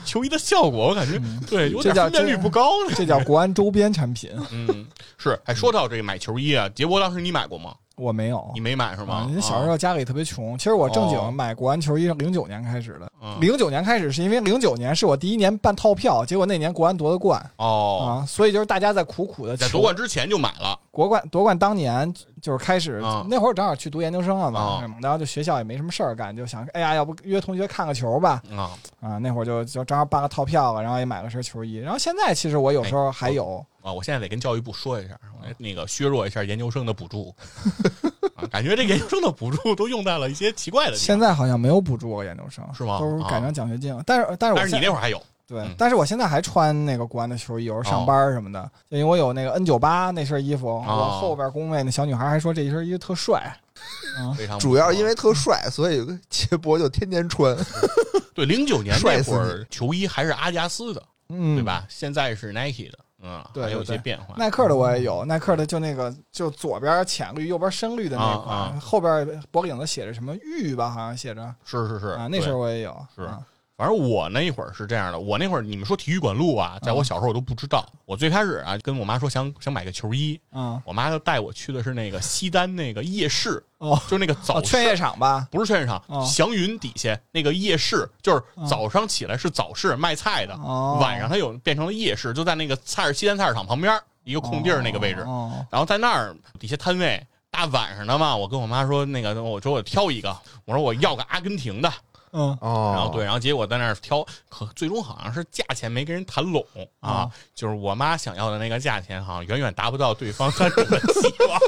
[0.06, 2.94] 球衣的效果，我感觉对有点叫分辨率不高了。
[2.96, 4.32] 这叫国安周边产品。
[4.52, 5.40] 嗯，是。
[5.46, 7.76] 哎，说到这个买球衣啊，杰博当时你买过吗？
[7.96, 8.60] 我没有你。
[8.60, 9.28] 没买是啊吗？
[9.30, 13.12] 你小时候家里特别穷，其实我正经买国安球衣是零九年开始的。
[13.22, 33.92] 嗯零九年开始是因为零九年是我第一年办套票，结果那年国安夺的冠哦，啊，所以就是大家在苦苦的在夺冠之前就买了，国冠夺冠当年就是开始、啊那会儿正好去读研究生了嘛，啊然后就学校也没什么事儿干，就想哎呀，要不约同学看个球吧啊，啊，那会儿就就正好办个套票了，然后也买了身球衣，然后现在其实我有时候还有、啊！
[33.92, 37.36] 我现在得跟教育部说一下，我那个削弱一下研究生的补助，
[38.34, 40.96] 啊，感觉这研究生的补助都用在了一些奇怪的。
[40.96, 45.76] 现在好像没有补助过研究生是吗都是改成奖学金了，但是但是我但是你那会儿还有对，嗯。
[45.78, 50.84] 但是我现在还穿那个国安的球衣，有时候上班什么的，就因为我有那个 N 九八那身衣服，哦。
[50.88, 53.56] 我后边工位那小女孩还说这一身衣服特帅，
[54.20, 57.56] 嗯，非常，主要因为特帅，所以杰博就天天穿。
[58.34, 61.64] 对零九年那会儿球衣还是阿迪达斯的，嗯，对？
[61.64, 61.86] 吧？
[61.88, 64.36] 现在是 Nike 的，嗯，对还有些变化。
[64.38, 68.80] 耐克的我也有，耐克的就那个就左边浅绿，右边深绿的那款，啊啊。
[68.80, 71.56] 后边脖领子写着什么玉吧，好像写着。
[71.64, 72.08] 是是是。
[72.08, 73.22] 啊，那对时候我也有，是。
[73.22, 73.40] 啊
[73.78, 77.86] 反正我那一会儿是这样的，我那会儿你们说体育馆路啊，在我小时候我都不知道。
[78.06, 80.82] 我最开始啊，跟我妈说想想买个球衣，嗯。
[80.86, 84.00] 我妈就带我去的是那个西单那个夜市，哦。
[84.04, 86.26] 就是那个早劝业场吧，不是劝业场，哦。
[86.26, 90.98] 祥云底下那个夜市，就是早上起来是早市卖菜的，哦。
[91.02, 95.66] 晚上它有变成了夜市，就在那个菜市西单菜市场旁边一个空地儿那个位置，哦。
[95.70, 97.22] 然后在那儿底下摊位。
[97.52, 101.90] 大晚上的嘛，我跟我妈说那个，我说我挑一个，我说我要个阿根廷的，
[102.36, 106.62] 嗯哦，然后对，然后结果在那儿挑，可最终好像是价钱没跟人谈拢
[107.00, 111.60] 啊，啊就是我妈想要的那个价钱，好像远远达不到对方赞助的期望。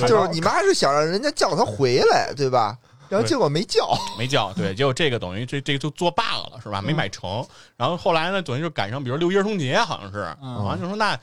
[0.06, 2.78] 就是你妈是想让人家叫他回来，对吧？
[3.08, 6.82] 然后结果没叫，没叫，对，结果这个等于这这个就作罢了，是吧？
[6.82, 7.46] 没买成。
[7.76, 11.18] 然后后来呢，等于就赶上，比如六一儿童节，好像是，嗯完了就说那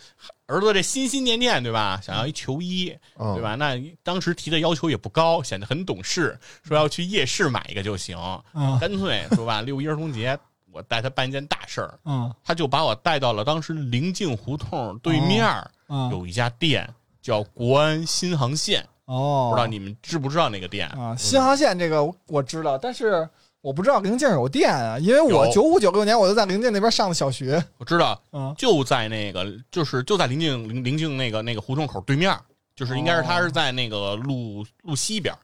[0.48, 2.00] 儿子这心心念念，对吧？
[2.04, 3.56] 想要一球衣，嗯对吧？
[3.56, 8.18] 那当时提的要求也不高，显得很懂事，说要去夜市买一个就行，
[8.54, 10.38] 嗯干脆说吧，六一儿童节
[10.72, 16.88] 我带他办一件大事儿，嗯他就把我带到了当时临近胡同对面儿嗯有一家店，
[17.22, 20.88] 叫国安新航线，哦，不知道你们知不知道那个店？
[20.90, 23.28] 啊，新航线这个我知道，但是
[23.60, 27.62] 我不知道临近有店啊，因为我有九五九六年我就在临近那边上的小学。
[27.78, 32.34] 我知道，嗯就在那个，就是就在临近临临近那个那个胡同口对面，
[32.74, 35.36] 就是应该是他是在那个路路西边，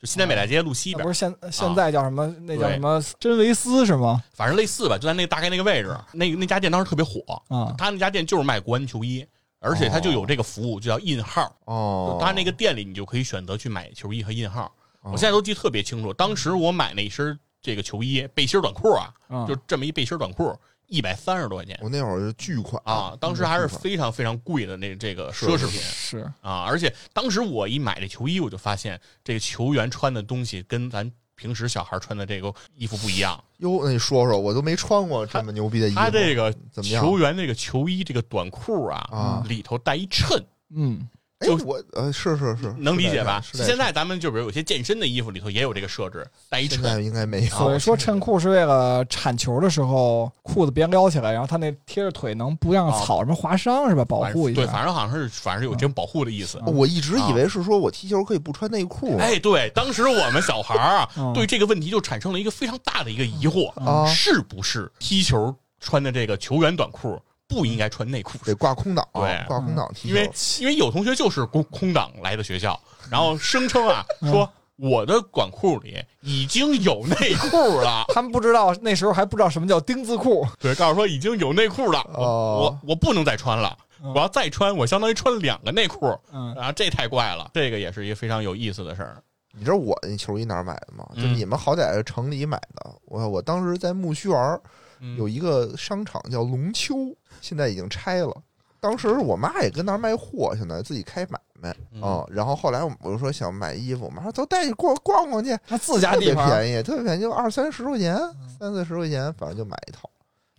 [0.00, 2.26] 就西南北大街路西边不是现现在叫什么？
[2.46, 4.22] 那叫什么真维斯是吗？
[4.32, 5.94] 反正类似吧，就在那大概那个位置。
[6.12, 9.26] 那那家店当时特别火，啊他那家店就是卖国安球衣，
[9.60, 11.54] 而且他就有这个服务，就叫印号。
[11.66, 14.64] 哦，他那个店里你就可以选择去买球衣和印号。
[15.02, 20.54] 哦我现在都记得特别清楚，当时我买那身这个球衣背心短裤啊，嗯就这么一背心短裤，
[20.88, 23.16] 一百三十多块钱我那会儿是巨款啊！
[23.18, 26.64] 当时还是非常非常贵的那这个奢侈品是啊！
[26.68, 31.10] 而且当时我一买这球衣，我就发现这个球员穿的东西跟咱
[31.40, 33.42] 平时小孩穿的这个衣服不一样。
[33.60, 35.96] 哟，那你说说，我都没穿过这么牛逼的衣服。
[35.96, 41.08] 他这个怎么样球员这个球衣这个短裤啊，啊里头带一衬，嗯
[41.40, 43.42] 哎就，我呃是是是，能理解吧？
[43.52, 46.82] 现在咱们就比如有些健身的衣服里头也有这个设置，带一衬。
[46.82, 47.48] 现在应该没有。
[47.50, 54.04] 所以说衬裤是为了铲球的时候裤子别撩起来，然后他那贴着腿能不让草什么划伤是吧？
[54.04, 56.58] 保护一下对，反正好像是，反正有这种保护的意思。
[56.58, 59.16] 哦我一直以为是说我踢球可以不穿内裤。
[59.16, 67.18] 哎，对，当时我们小孩儿 对这个问题就产生了一个非常大的一个疑惑：啊是不是踢球穿的这个球员短裤
[67.50, 68.38] 不应该穿内裤？
[68.44, 69.44] 得挂空档，对。
[69.46, 69.92] 挂空档。
[70.04, 74.30] 因为因为有同学就是空空档来的学校，然后声称啊嗯。
[74.30, 82.78] 说我的管裤里已经有内裤了， 他们不知道那时候还不知道什么叫丁字裤，对，告诉说已经有内裤了，我哦。
[82.82, 83.76] 我我不能再穿了。
[84.02, 84.10] 嗯。
[84.14, 86.54] 我要再穿，我相当于穿两个内裤，嗯。
[86.54, 87.50] 啊，这太怪了。
[87.52, 89.22] 这个也是一个非常有意思的事儿。
[89.52, 91.04] 你知道我那球衣哪儿买的吗？
[91.16, 94.60] 就嗯你们好歹是城里买的，我我当时在木樨园
[95.00, 95.18] 嗯。
[95.18, 96.94] 有一个商场叫龙丘，
[97.40, 98.34] 现在已经拆了。
[98.78, 108.16] 当时我妈也跟那儿卖货，现在自己开买卖嗯啊、然后后来我我就说想买衣服，我妈说走带你逛逛逛去，他自家特别地方便宜，特别便宜，就二三十块钱，
[108.58, 110.08] 三四十块钱，反正就买一套。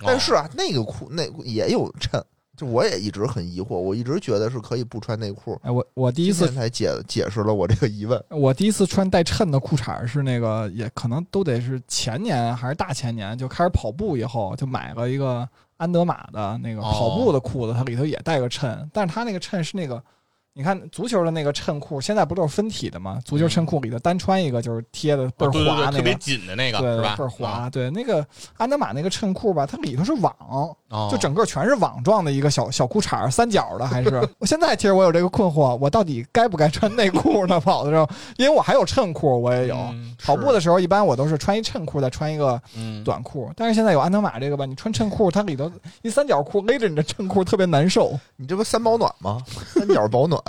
[0.05, 2.23] 但是啊，那个裤那也有衬，
[2.55, 5.59] 就我也一直很疑惑，我一直觉得是可以不穿内裤。
[5.63, 8.23] 哎，我我第一次才解解释了我这个疑问。
[8.29, 15.47] 我第一次穿带衬的裤衩是那个，也可能都得是前年还是大前年，就开始跑步以后，就买了一个
[15.81, 16.91] 安德玛的那个哦。
[16.91, 20.01] 跑步的裤子，它里头也带个衬，但是它那个衬是那个
[20.53, 23.19] 你看足球的那个衬裤，现在不都是分体的吗？
[23.23, 26.13] 足球衬裤里头单穿一个就是贴的倍儿哦对对对，滑那特别。
[26.15, 27.15] 紧的那个对，是吧？
[27.17, 27.69] 倍儿滑。
[27.69, 28.25] 对，那个
[28.57, 30.35] 安德玛那个衬裤吧，它里头是网，
[30.89, 34.21] 哦，就整个全是网状的一个小小裤衩，三角的还是？
[34.39, 37.57] 我现在其实我有这个困惑，我到底该不该穿内裤呢？
[37.61, 39.75] 跑的时候，因为我还有衬裤，我也有。
[39.91, 43.51] 嗯跑步的时候，一般我都是穿一衬裤，再穿一个嗯，短裤。
[43.55, 45.71] 但是现在有安德玛这个吧，你穿衬裤，它里头
[46.03, 48.19] 一三角裤勒着你的衬裤，特别难受。
[48.35, 49.41] 你这不三保暖吗？
[49.73, 50.39] 三角保暖，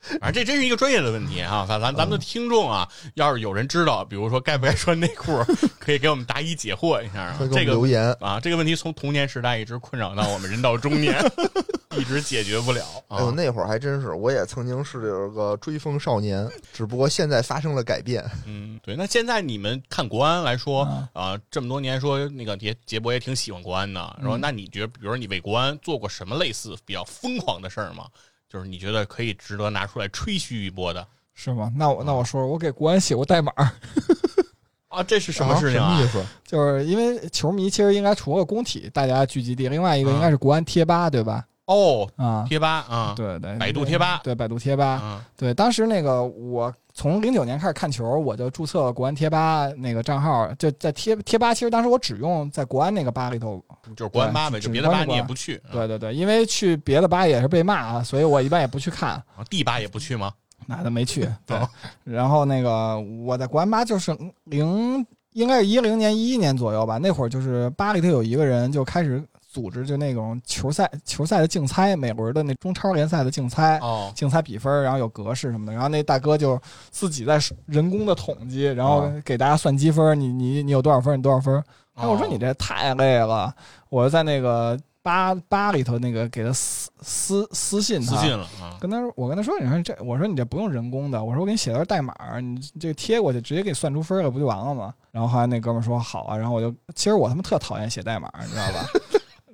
[0.20, 5.42] 反正这真是一个专业的问题哈、咱咱咱们的听众啊，要是有人知道，比如说该不该穿内裤，
[5.78, 8.14] 可以给我们答疑解惑一下啊这个留言。
[8.20, 11.14] 啊，这个问题从童年时代一直困扰到我们人到中年，
[11.98, 13.18] 一直解决不了哎。
[13.34, 18.24] 那会儿还真是，我也曾经是这个追风少年，只不过现在发生了改变。
[18.46, 18.94] 嗯，对。
[18.96, 28.06] 那现在你们看国安来说啊啊，这么多年说那个杰杰博也挺喜欢国安的，说嗯那你觉得，比如说你为国安做过什么类似比较疯狂的事儿吗？
[28.48, 31.70] 就是你觉得可以值得拿出来吹嘘一波的是吗？
[31.76, 33.52] 那我那我说，我给国安写过代码，
[34.88, 35.02] 啊？
[35.02, 36.08] 这是什么事情啊什么意？
[36.08, 36.24] 思？
[36.44, 41.44] 就是因为球迷其实应该除了工体大家聚集地，另外一个应该是国安贴吧，对吧？
[41.68, 51.52] 哦，啊，贴吧啊，对对，百度贴吧对百度贴吧，嗯对，当时那个我从零九年开始看球，我就注册了国安贴吧那个账号，就在贴贴吧。
[51.52, 53.62] 其实当时我只用在国安那个吧里头，
[53.94, 59.10] 就是国安吧呗，就别的吧你也不去，对对对，因为去别的吧也是被骂，所以我一般也不去看。
[59.10, 60.32] 啊，D 吧也不去吗？
[60.66, 61.28] 那都没去。
[61.44, 61.68] 对哦，
[62.02, 73.78] 然后那个我在国安吧就是零，应该是一零年一一年左右吧，那会儿就是吧里头有一个人就开始组织就那种球赛球赛的竞猜，每轮的那中超联赛的竞猜。
[73.78, 81.56] 哦，竞猜比分，然后有格式什么的，然后那大哥就自己在人工的统计，然后哦给大家算积分，你你你有多少分，你多少分。
[81.94, 83.52] 哎，我说哦你这太累了，
[83.88, 94.94] 我在那个吧吧里头那个给他私私私信他，私信了啊，跟他说，我跟他说，你说这，我说你这不用人工的，我说我给你写段代码，你这贴过去，直接给你算出分了，不就完了吗？
[95.10, 98.86] 然后后来那哥们说好啊，然后我就，其实我他妈特讨厌写代码，你知道吧？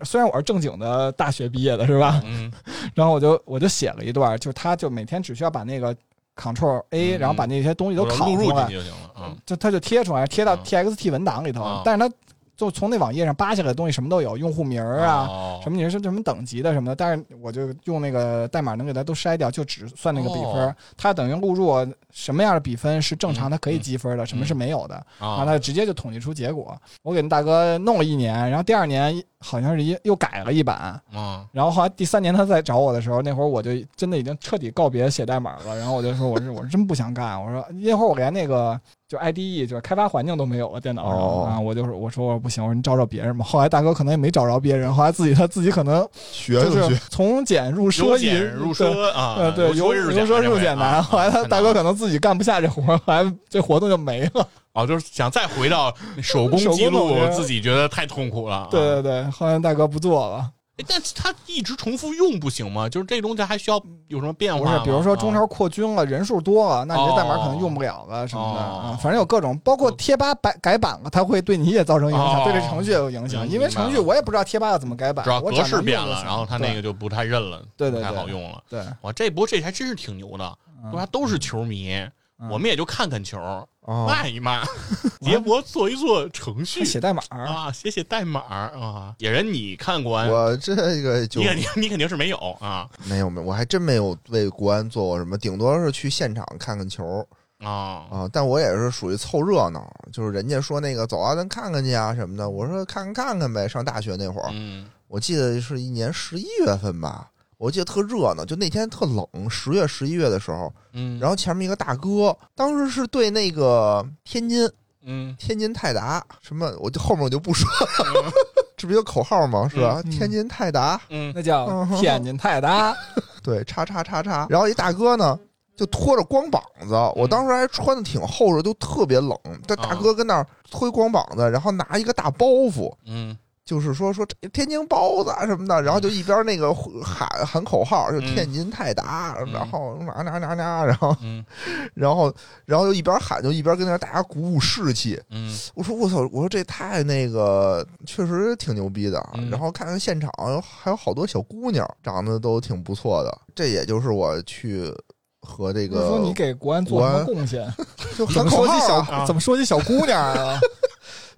[0.04, 2.20] 虽然我是正经的大学毕业的，是吧？
[2.24, 2.52] 嗯。
[2.94, 5.94] 然后我就我就写了一段，就是他就每天只需要把那个
[6.36, 8.28] Ctrl A，、嗯然后把那些东西都拷出来。
[8.30, 9.36] 录入进去，就行了嗯。
[9.46, 10.58] 就他就贴出来，贴到嗯。
[10.64, 12.14] TXT 文档里头，啊但是他
[12.56, 15.26] 就从那网页上扒下来的东西什么都有，用户名儿啊。
[15.28, 20.66] 哦什么你是什么等级的什么的，但是我就用那个代码能给它都筛掉，就只算那个比分。
[20.66, 21.74] 哦它等于录入
[22.10, 26.76] 什么样的比分是正常，嗯它可以积分的，什么是没有的，然后啊它直接就统计出结果。
[27.02, 35.76] 我给那大哥弄了一年，然后第二年好像是一又改了一版，啊然后后来第三年他再找我的时候，那会儿我就真的已经彻底告别写代码了。
[35.78, 38.78] 然后我就说我是我是真不想干，我说那会儿我连那个
[39.14, 43.44] 就 IDE 就是开发环境都没有了，电脑上、哦啊，我就是我说我不行，我说你找找别人吧。
[43.44, 51.00] 后来大哥可能也没找着别人，后来自己他自己可能学就学是，从简入奢易入奢啊，呃，对，由奢入俭难。
[51.00, 54.48] 后来他大哥可能能自己干不下这活儿，后来这活动就没了。
[54.72, 55.92] 哦，就是想再回到
[56.22, 58.56] 手工记录， 自己觉得太痛苦了。
[58.56, 60.50] 啊对对对，后来大哥不做了。
[60.76, 62.88] 哎，但是他一直重复用不行吗？
[62.88, 64.58] 就是这东西还需要有什么变化？
[64.58, 72.42] 不是，比如说中啊超扩军了，人数多了，那你这代码可能哦用不了了什么的反正有各种，包括贴吧改改版了，它会对你也造成影响，哦。
[72.44, 77.90] 对这程序也有影响，嗯因为程序我也不知道贴吧要怎么改版主要，格式变了，然后它那个就不太认了，不太对。
[77.92, 78.60] 对太好用了。
[78.68, 80.58] 对，哇，这不过这还真是挺牛的，
[80.92, 82.12] 他都是球迷，嗯
[82.50, 83.38] 我们也就看看球，
[83.80, 84.64] 哦，骂一骂，
[85.20, 86.80] 杰博做一做程序。
[86.80, 89.14] 他写代码，啊，写写代码啊。
[89.18, 92.88] 野人，你看国安，我这个就你肯定你肯定是没有啊。
[93.04, 97.26] 没有没有，我还真没有为国安做过什么，顶多是去现场看看球
[97.58, 98.04] 啊。
[98.10, 98.28] 啊。
[98.32, 103.68] 但我也是属于凑热闹，就是人家说那个走啊，咱看看去啊什么的，我说看看看看呗。
[103.68, 104.88] 上大学那会儿，嗯。
[105.06, 107.28] 我记得是一年十一月份吧，
[107.58, 114.68] 我记得特热闹，就那天特冷，十月十一月的时候，嗯，然后前面一个大哥，当时是对那个天津
[115.02, 115.34] 嗯。
[115.38, 118.32] 天津泰达什么，我就后面我就不说了，
[118.76, 119.68] 这不有口号吗？
[119.68, 120.00] 是吧？
[120.04, 120.10] 嗯。
[120.10, 121.32] 天津泰达，嗯。
[121.34, 122.96] 那叫天津泰达，
[123.42, 124.46] 对，叉叉叉叉。
[124.50, 125.38] 然后一大哥呢，
[125.76, 129.38] 就拖着光膀子，我当时还穿的挺厚实，都特别冷。
[129.66, 141.42] 这大哥跟那儿推光膀子，然后拿一个大包袱，嗯就是说说天津包子啊什么的，然后就一边那个喊喊口号，就天津泰达，嗯然后哪哪哪哪，然后嗯
[141.94, 142.30] 然后
[142.66, 145.18] 然后就一边喊，就一边跟那大家鼓舞士气。
[145.30, 149.14] 嗯我说我操，我说这太那个，确实挺牛逼的。
[149.50, 150.30] 然后看看现场，
[150.62, 153.38] 还有好多小姑娘，长得都挺不错的。
[153.54, 154.92] 这也就是我去
[155.40, 157.66] 和这个就是说你给国安做什么贡献？
[158.18, 160.58] 就怎喊口么说起小号怎么说起小姑娘啊？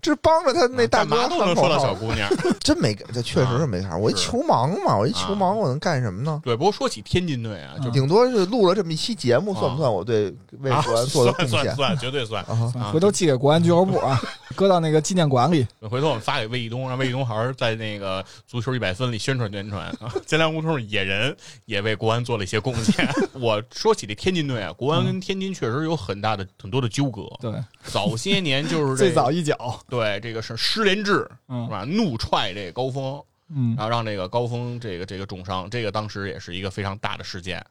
[0.07, 2.31] 这帮着他那大干嘛哥喊口都能说到小，姑娘。
[2.61, 3.97] 真没，这确实是没啥。
[3.97, 6.41] 我一球盲嘛，我一球啊盲，我能干什么呢？
[6.45, 12.45] 对，不过说起天津队啊，就顶多是录了这么一期节目，啊算不算我对为啊国安做的贡献算算算，绝对算。
[12.93, 14.21] 回头寄给国安俱乐部啊，
[14.55, 15.67] 搁到那个纪念馆里。
[15.91, 20.13] 回头我们发给魏一东，让魏一东好好在那个足球一百分里宣传宣传啊。
[20.25, 23.09] 建良胡同野人也为国安做了一些贡献。
[23.33, 27.23] 我说起这天津队啊，国安跟天津确实有很大的很多的纠葛。
[27.41, 27.53] 对，
[27.85, 31.85] 早些年就是最早一脚，对这个是施连志是嗯吧？
[31.85, 37.65] 怒踹这个高峰，嗯然后让这个高峰这个这个重伤，这个当时也是一个非常大的事件。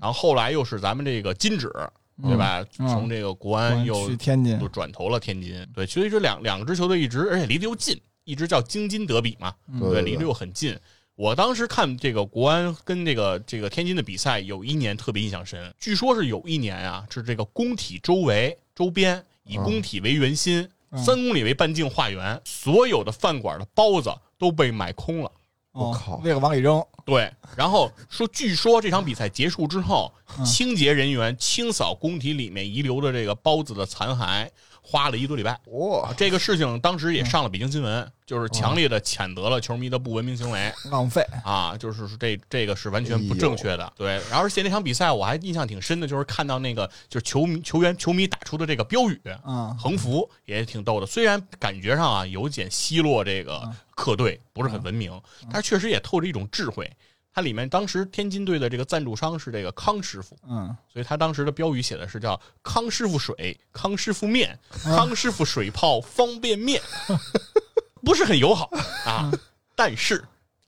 [0.00, 1.70] 然后后来又是咱们这个金指，
[2.22, 2.64] 对吧？
[2.78, 10.76] 嗯从这个国国安安又去天津又，转投了天津，对，所以说两两支球队一直而且离得又近，一直叫京津德比嘛，嗯对，对对离得又很近。
[11.14, 15.72] 我当时看这个国安跟这个这个天津的比赛，有一年特别印象深。
[15.78, 25.30] 据说是有一年啊，是这个工体周围周边以工体为圆心，嗯三公里为半径画圆，所有的饭馆的包子都被买空了。
[25.72, 26.20] 哦我靠。
[26.22, 30.44] 那个往里扔，对，然后说，据说这场比赛结束之后，嗯。
[30.44, 34.48] 清洁人员清扫工体里面遗留的这个包子的残骸，
[34.92, 35.58] 花了一多礼拜。
[35.68, 41.26] 哇，这个事情当时也上了北京新闻，就是强烈的谴责了球迷的不文明行为 浪费。
[41.42, 43.90] 啊，就是说这这个是完全不正确的。
[43.96, 51.06] 对，然后而且那场比赛我还印象挺深的，就是看到那个就是球迷球员球迷打出的这个标语，嗯，横幅也挺逗的。
[51.06, 55.18] 虽然感觉上啊有点奚落这个客队，不是很文明，
[55.50, 56.90] 但是确实也透着一种智慧。
[57.34, 66.80] 它里面当时天津队的这个赞助商是这个康师傅，嗯，所以他当时的标语写的是叫“康师傅水，康师傅面，康师傅水泡方便面”，
[68.04, 68.68] 不是很友好
[69.06, 69.32] 啊，
[69.74, 70.22] 但是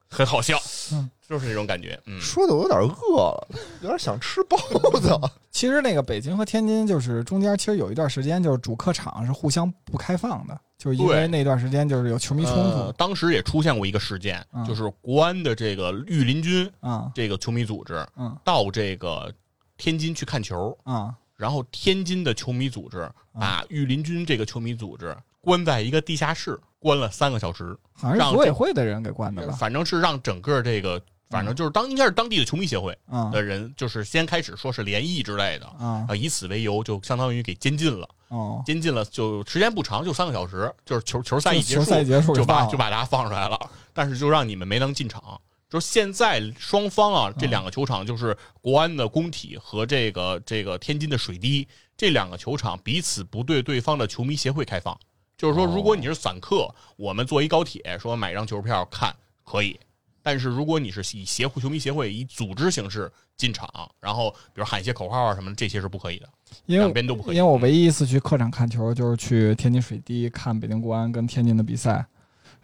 [0.09, 0.59] 很好笑
[0.93, 2.01] 嗯，就是这种感觉。
[2.07, 3.49] 嗯，说的我有点饿了，
[3.83, 4.57] 有点想吃包
[5.01, 5.11] 子。
[5.51, 10.59] 其实那个北京和天津就是中间其实有一段时间就是主客场是互相不开放的，
[10.93, 12.61] 就是因为那段时间就是有球迷冲突。
[12.61, 14.65] 呃当时也出现过一个事件，嗯。
[14.65, 18.37] 就是国安的这个御林军啊这个球迷组织嗯。
[18.45, 19.33] 到这个
[19.77, 27.77] 天津去看球，啊然后天津的球迷组织把御林军这个球迷组织关在一个地下室，关了三个小时。
[27.93, 29.53] 好像是组委会的人给关的吧？
[29.55, 31.01] 反正是让整个这个，
[31.35, 43.59] 反正就是当应该是当地的球迷协会啊的人，就是先开始说是联谊之类的，啊啊，以此为由就相当于给监禁了，哦，监禁了就时间不长，就三个小时，就是球球赛一结束球赛结束就把就把大家放出来了，
[43.93, 45.41] 但是就让你们没能进场。
[45.69, 47.35] 就是现在双方啊，嗯。
[47.37, 51.67] 这两个球场就是国安的工体和这个这个天津的水滴
[51.97, 54.97] 这两个球场彼此不对对方的球迷协会开放。
[55.37, 59.81] 就是说，如果你是散客，我们坐一高铁说买张球票看可以，
[60.25, 63.69] 但是如果你是以协会球迷协会以组织形式进场，
[64.01, 66.27] 然后比如喊一些口号啊什么的，这些是不可以的，
[66.65, 67.37] 因为两边都不可以。
[67.37, 72.03] 因为我唯一一次去客场看球就是去天津水滴看北京国安跟天津的比赛，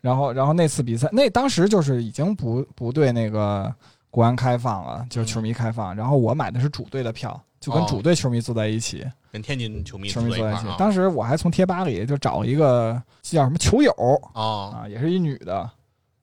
[0.00, 3.70] 然后然后那次比赛那当时就是已经不不对那个
[4.11, 7.86] 国安开放了，就是球迷开放，然后我买的是主队的票，就跟哦。
[7.86, 10.64] 主队球迷坐在一起，跟天津球迷球迷坐在一起。
[10.78, 13.92] 当时我还从贴吧里就找了一个叫什么球友
[14.32, 15.70] 啊，啊，也是一女的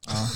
[0.08, 0.32] 啊，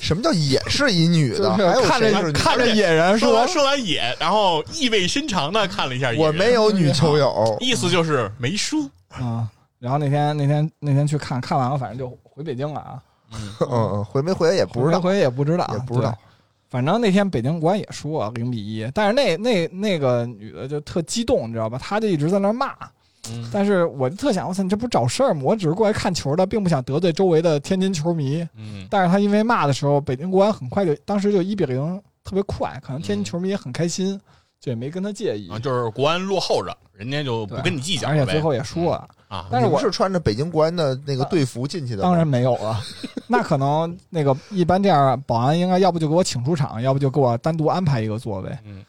[0.00, 1.54] 什么叫也是一女的？
[1.54, 8.88] 还有看着看着野人说说完说完野，然后意味深长的看了一下野，我没有女球友，意思就是没输。
[9.10, 9.48] 啊，
[9.78, 13.02] 然后那天那天那天去看看完了，反正就回北京了啊，
[13.70, 16.16] 嗯，回没回也不知道，回也不知道，也不知道。
[16.70, 21.76] 反正那天北京国安也输零比一，但是那那那个女的就特激动，你知道吧？
[21.76, 22.72] 她就一直在那儿骂。
[23.32, 25.42] 嗯但是我就特想，我操，你这不是找事儿吗？
[25.44, 28.46] 我只是过来看球的，并不想得罪周围的天津球迷。
[28.56, 34.20] 嗯但是他因为骂的时候，北京国安很快就当时就一比零，特别快，可能天津球迷也很开心，
[34.60, 35.58] 就也没跟他介意啊，。
[35.58, 39.08] 就是国安落后着，人家就不跟你计较呗，而且最后也输了。
[39.28, 42.08] 啊，但是我是穿着北京国安的那个队服进去的吗？
[42.08, 42.80] 当然没有了，
[43.28, 48.84] 那可能那个一般这样，保安应该要不就给我请出场，要不就给我单独安排一个座位嗯。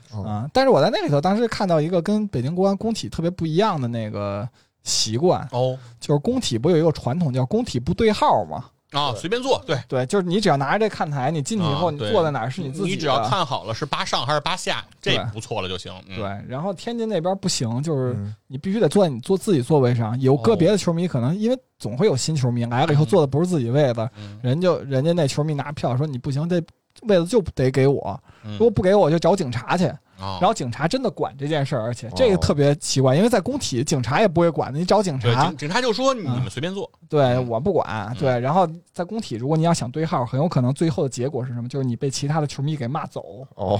[0.51, 4.47] 但是我在那里头当时看到一个跟北京国安工体特别不一样的那个
[4.83, 8.65] 习惯，哦就是工体不有一个传统叫工体不对号吗？
[8.91, 12.89] 啊，随便坐，对，对，就是你只要拿着这看台，你进去以后，你坐在哪儿是你自己的。
[12.89, 15.93] 你只要看好了是八上还是八下，这对不错了就行。
[16.07, 20.19] 嗯对，然后天津那边不行，就是嗯你必须得坐在你坐自己座位上。
[20.19, 26.61] 有个哦别的球迷可能因为总会有新球迷来了以后嗯坐的不是自己位子，嗯人就人家那球迷拿票说你不行，这
[27.03, 29.89] 位子就得给我，嗯如果不给我就找警察去。
[30.21, 38.39] 啊，然后警察真的管这件事儿，而且这个特别奇怪，因为在工体警察也不会管的，你找警察警，警察就说你们随便做，对嗯我不管，对。
[38.39, 41.67] 然后在工体，如果你要想对号，很有可能最后的结果是什么？
[41.67, 43.45] 就是你被其他的球迷给骂走。
[43.55, 43.79] 哦，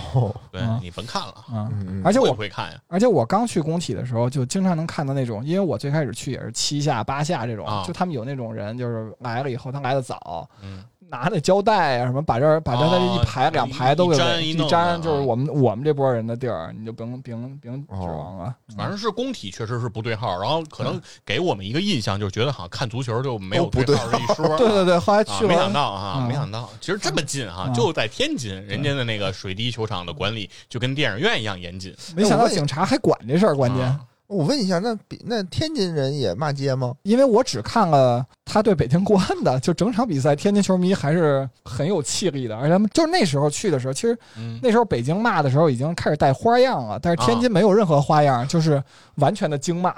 [0.52, 0.80] 对嗯。
[0.82, 2.82] 你甭看了，嗯，而且我会看呀？
[2.88, 18.56] 而且我刚去工体的时候，就经常能看到那种，因为我最开始去也是七下八下这种，啊就他们有那种人，就是来了以后他来的早，嗯，拿那胶带啊什么，把这儿把这儿这一排、啊两排都给一粘围一粘，的就是啊我们我们这波人的地儿，你就不用不用不用指望了。
[18.78, 24.58] 反正是工体确实是不对号，然后可能给我们一个印象，就是觉得好像看足球就没有哦不对号这一说。
[24.58, 31.94] 对 对对，后来啊，去没想了，到啊，啊没想到，其实这么近哈，啊就在天津，人家的那个水滴球场的管理就跟电影院一样严谨。
[32.16, 34.00] 没想到警察还管这事儿，关键。
[34.32, 36.96] 啊我问一下，那比那天津人也骂街吗？
[37.04, 48.82] 因为我只看了他对北京国安的，就整场比赛，天津球迷还是很有气力的，而且他们就是那时候去的时候，其实嗯，那时候北京骂的时候已经开始带花样了，但是天津没有任何花样，就是
[49.16, 49.94] 完全的京骂。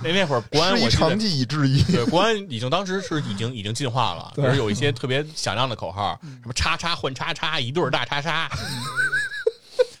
[0.00, 1.82] 那那会儿国安我长技以制夷。
[1.92, 8.48] 对，国安已经当时是已经已经进化了，就是有一些特别响亮的口号，什么叉叉换叉叉，一对儿大叉叉，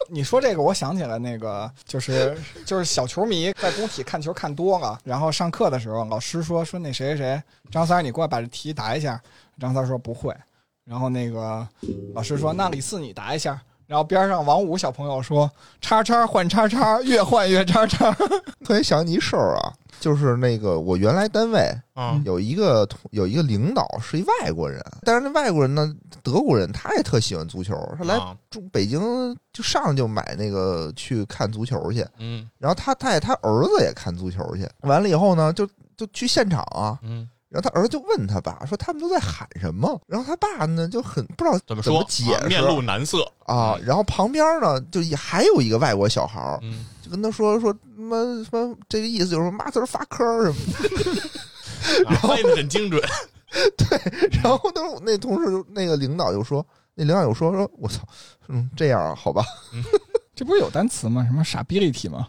[0.08, 2.36] 你说这个，我想起来那个，就是
[2.66, 9.20] 就是小球迷在工体看球看多了，然后上课的时候，老师说说那谁谁谁，张三你过来把这题答一下，
[9.58, 10.34] 张三说不会，
[10.84, 11.66] 然后那个
[12.14, 13.60] 老师说那李四你答一下。
[13.86, 15.50] 然后边上王五小朋友说
[15.80, 18.12] ：“叉叉换叉叉，越换越叉叉。
[18.62, 22.20] 特别想你手啊，就是那个我原来单位啊。
[22.24, 28.36] 有一个同有一个领导是一外国人，但是那外国人呢，德国人，他也特喜欢足球，他来啊。
[28.50, 29.00] 中北京
[29.52, 32.48] 就上就买那个去看足球去，嗯。
[32.58, 42.04] 然后他带他儿子也看足球去，完了以后呢，就就去现场啊，嗯，然后他儿子就问他爸说他们都在喊什么，然后他爸呢就很不知道怎么说？
[42.08, 42.32] 解释。
[42.32, 47.74] 啊面露难色，啊，然后旁边呢就也还有一个外国小孩儿，嗯，就跟他说说
[48.08, 51.28] 什么什么，这个意思就是说 mother fucker 什么的。
[52.10, 53.00] 然后背的很精准，
[53.76, 58.00] 对然后当时那同事就那个领导就说，那领导就说说，我操，
[58.48, 59.44] 嗯，这样啊，好吧，”
[60.34, 61.24] 这不是有单词吗？
[61.24, 62.28] 什么傻逼立体吗？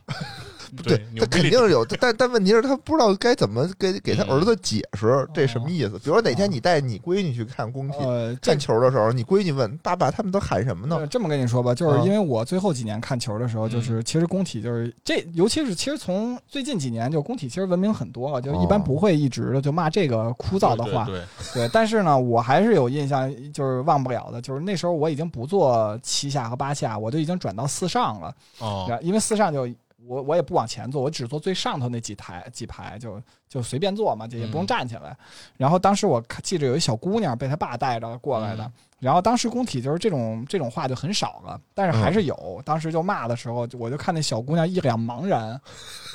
[0.83, 5.91] 对，他肯定是有，但但问题是，他不知道该怎么给给他嗯儿子解释这什么意思。
[5.99, 7.97] 比如说哪天你带你闺女去看工体
[8.41, 11.07] 看球的时候，你闺女问爸爸他们都喊什么呢呃？
[11.07, 21.05] 这么跟你说吧，就是因为我最后几年看球的时候，就是其实工体就是这，尤其是其实从最近几年，就工体其实文明很多了，就一般不会一直的就骂这个枯燥的话。
[21.05, 21.23] 对，对
[21.67, 28.33] 对，但是呢，我还是有印象，就是忘不了的，就是那时候我已经不做七下和八下，我就已经转到四上了。
[28.59, 29.67] 哦，因为四上就
[30.09, 35.15] 我我也不往前坐，我只坐最上头那几台几排，就就随便坐嘛，就也不用嗯站起来。
[35.55, 42.61] 然后当时我看记着有一小姑娘被她爸带着过来的，嗯然后当时工体就是这种这种话就很少了，但是还是有。
[42.65, 45.57] 当时就骂的时候，我就看那小姑娘一脸茫然，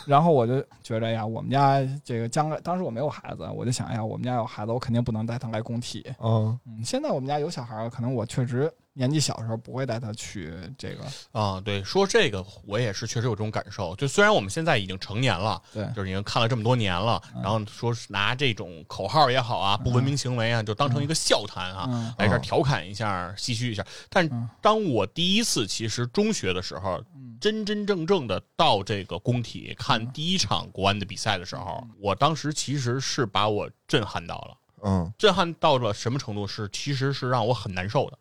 [0.07, 6.05] 然后我就觉着呀，我们家这个将来，当时我没有孩子，我就想呀，我们家有孩子，我肯定不能带他来工体。
[6.20, 11.05] 嗯，嗯，现在我们家有小孩了，可能我确实年纪小的时候不会带他去这个。
[11.32, 13.95] 啊，对，说这个我也是确实有这种感受。
[13.97, 23.84] 就虽然我们现在已经成年了，对就是已经看了这么多年了，嗯然后说是拿这种口号也好啊，不文明行为啊，就当成一个笑谈啊，嗯来这儿调侃一下、唏嘘一下。
[24.09, 34.57] 但嗯当我第一次其实中学的时候，嗯真真正正的到这个工体看第一场国安的比赛的时候，我当时其实是把我震撼到了。
[34.86, 36.47] 嗯震撼到了什么程度？
[36.47, 38.18] 是其实是让我很难受的，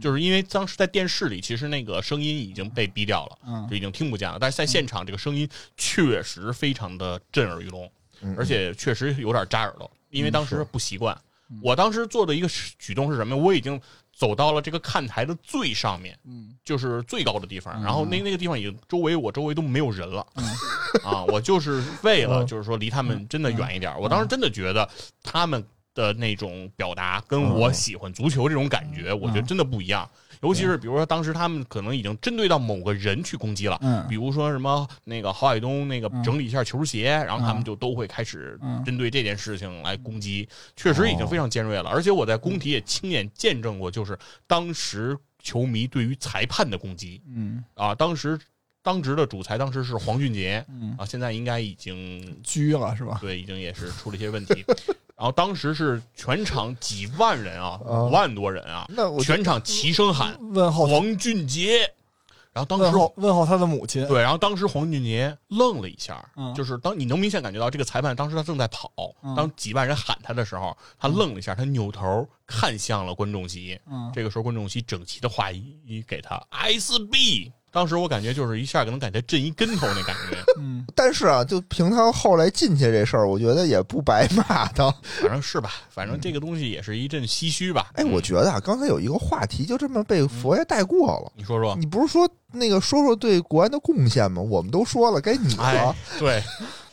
[0.00, 4.38] 就是因为当时在电视里，其实那个声音已经被逼掉了，嗯就已经听不见了。
[4.40, 11.16] 但是在现场，这个声音确实非常的震耳欲聋，嗯，而且确实有点扎耳朵，因为当时不习惯。
[11.62, 13.36] 我当时做的一个举动是什么？
[13.36, 13.80] 我已经
[14.12, 20.44] 走到了这个看台的最上面，嗯就是最高的地方，嗯然后那那个地方已经周围我周围都没有人了，嗯
[21.04, 23.94] 啊，我就是为了嗯就是说离他们真的远一点。
[24.00, 24.88] 我当时真的觉得
[25.22, 25.62] 他们
[25.94, 30.08] 的那种表达跟我喜欢足球这种感觉，我觉得真的不一样。
[30.42, 33.78] 尤其是比如说当时他们可能已经针对到某个人去攻击了。
[33.80, 41.88] 嗯比如说什么那个郝海东那个嗯整理一下球鞋，然后他们嗯就都会开始嗯针对这件事情来攻击，确实已经非常尖锐了。
[41.88, 48.38] 而且我在工体也亲眼见证过，就是当时球迷对于裁判的攻击嗯啊，当时
[48.82, 53.16] 当值的主裁当时是黄俊杰嗯，啊，现在应该已经拘了是吧？
[53.18, 54.62] 对，已经也是出了一些问题。
[55.24, 61.90] 然后当时是全场几万人啊，啊五万多人啊，那我全场齐声喊问候黄俊杰。
[62.52, 64.06] 然后当时问候他的母亲。
[64.06, 73.80] 对，然后当时黄俊杰愣了一下，嗯就是当你能明显感觉到这个裁判当时他正在跑，嗯当几万人喊他的时候，他愣了一下，他扭头看向了观众席。
[73.90, 77.50] 嗯，这个时候，观众席整齐的话一给他 SB。
[77.74, 84.88] 当时我感觉就是一下可能感觉震一跟头那感觉， 嗯，但是啊，就凭他后来进去这事儿，我觉得也不白骂他。
[85.20, 87.90] 反正是吧，反正这个东西也是一阵唏嘘吧。
[87.94, 91.32] 哎，我觉得啊，刚才有一个话题就这么被佛爷带过了。
[91.34, 94.40] 你说说，你不是说那个说说对国安的贡献吗？
[94.40, 95.96] 我们都说了，该你哎了。
[96.20, 96.40] 对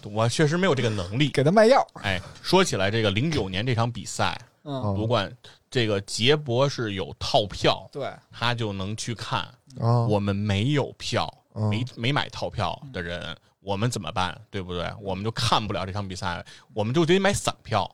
[0.03, 1.29] 我确实没有这个能力。
[1.29, 1.85] 给他卖药。
[2.01, 5.31] 哎，说起来，这个零九年这场比赛，嗯，夺冠，
[5.71, 9.39] 这个杰博是有套票，对，他就能去看。
[9.79, 14.39] 啊，我们没有票，嗯没没买套票的人，我们怎么办？
[14.51, 14.93] 对不对？
[15.01, 17.89] 我们就看不了这场比赛，我们就得买散票。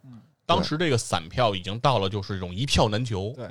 [0.47, 3.47] 当时这个散票已经到了就是这种一票难求，对，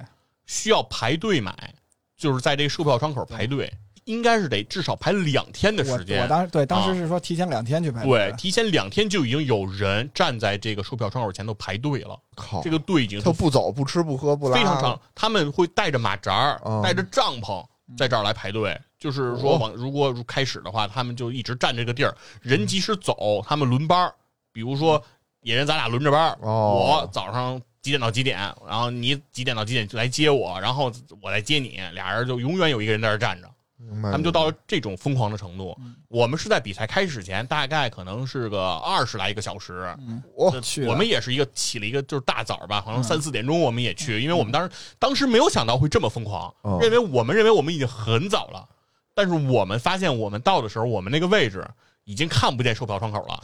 [0.47, 1.72] 需要排队买，
[2.16, 3.72] 就是在这个售票窗口排队，
[4.07, 6.22] 应该是得至少排两天的时间。
[6.22, 8.11] 我当时对当啊时是说提前两天去排队。
[8.11, 17.64] 对，提前两天就已经有人站在这个售票窗口前头排队了，靠，这个队已经他不走，不吃不喝不拉，非常长，他们会带着马扎儿嗯，带着帐篷
[17.96, 18.80] 在这儿来排队。
[18.98, 24.14] 就是说，往如果开始的话，他们就一直站这个地儿，人即使走，他们轮班儿。
[24.52, 25.02] 比如说，
[25.42, 30.90] 野人咱俩轮着班儿，哦我早上几点到几点，然后你几点到几点来接我，然后
[31.20, 33.50] 我来接你，俩人就永远有一个人在这站着。
[33.79, 35.77] 明白他们就到了这种疯狂的程度。
[36.09, 39.95] 我们是在比赛开始前，大概可能是个二十来一个小时，
[40.35, 40.51] 我。
[40.51, 46.79] 这去我们也是一个起了一个就是大早吧，好像三四点钟我们也去，因为我们当时当时没有想到会这么疯狂，哦。
[46.81, 48.68] 认为我们认为我们已经很早了，
[49.14, 51.66] 但是我们发现我们到的时候，我们那个位置
[52.05, 53.43] 已经看不见售票窗口了。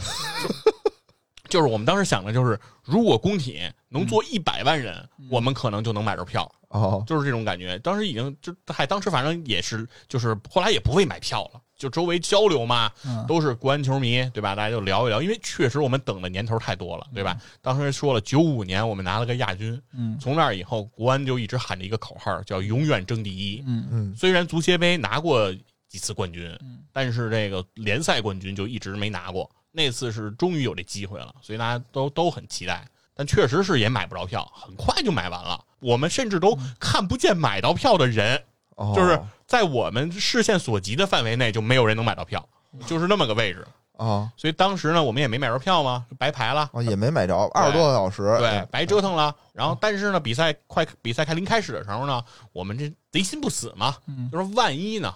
[1.49, 3.61] 就 就是我们当时想的就是，如果工体
[3.91, 7.78] 能坐一百万人，我们可能就能买着票，哦，就是这种感觉。
[7.78, 14.54] 当时已经就还当时反正也是，就是后来也不会买票了，就周围交流嘛，嗯都是国安球迷，对吧？
[14.54, 17.38] 大家就聊一聊，因为确实我们等的年头太多了，对吧？
[17.60, 23.62] 当时说了，九五年我们拿了个亚军，嗯从那以后，国安就一直喊着一个口号，叫“永远争第一”。
[23.66, 25.52] 嗯嗯虽然足协杯拿过
[25.88, 29.50] 几次冠军嗯，但是这个联赛冠军就一直没拿过。
[29.74, 32.86] 那次是终于有这机会了，所以大家都都很期待。
[33.22, 35.64] 但确实是也买不着票，很快就买完了。
[35.78, 38.42] 我们甚至都看不见买到票的人，
[38.74, 42.44] 哦，就是在我们视线所及的范围内，就没有人能买到票，
[42.84, 43.64] 就是那么个位置。
[43.96, 46.68] 啊所以当时呢，我们也没买着票嘛，白排了。
[46.72, 49.32] 啊也没买着，二十多个小时，对，白折腾了。
[49.52, 55.14] 然后，但是呢，比赛快比赛开临开始的时候呢，我们这贼心不死嘛，嗯就说万一呢，呃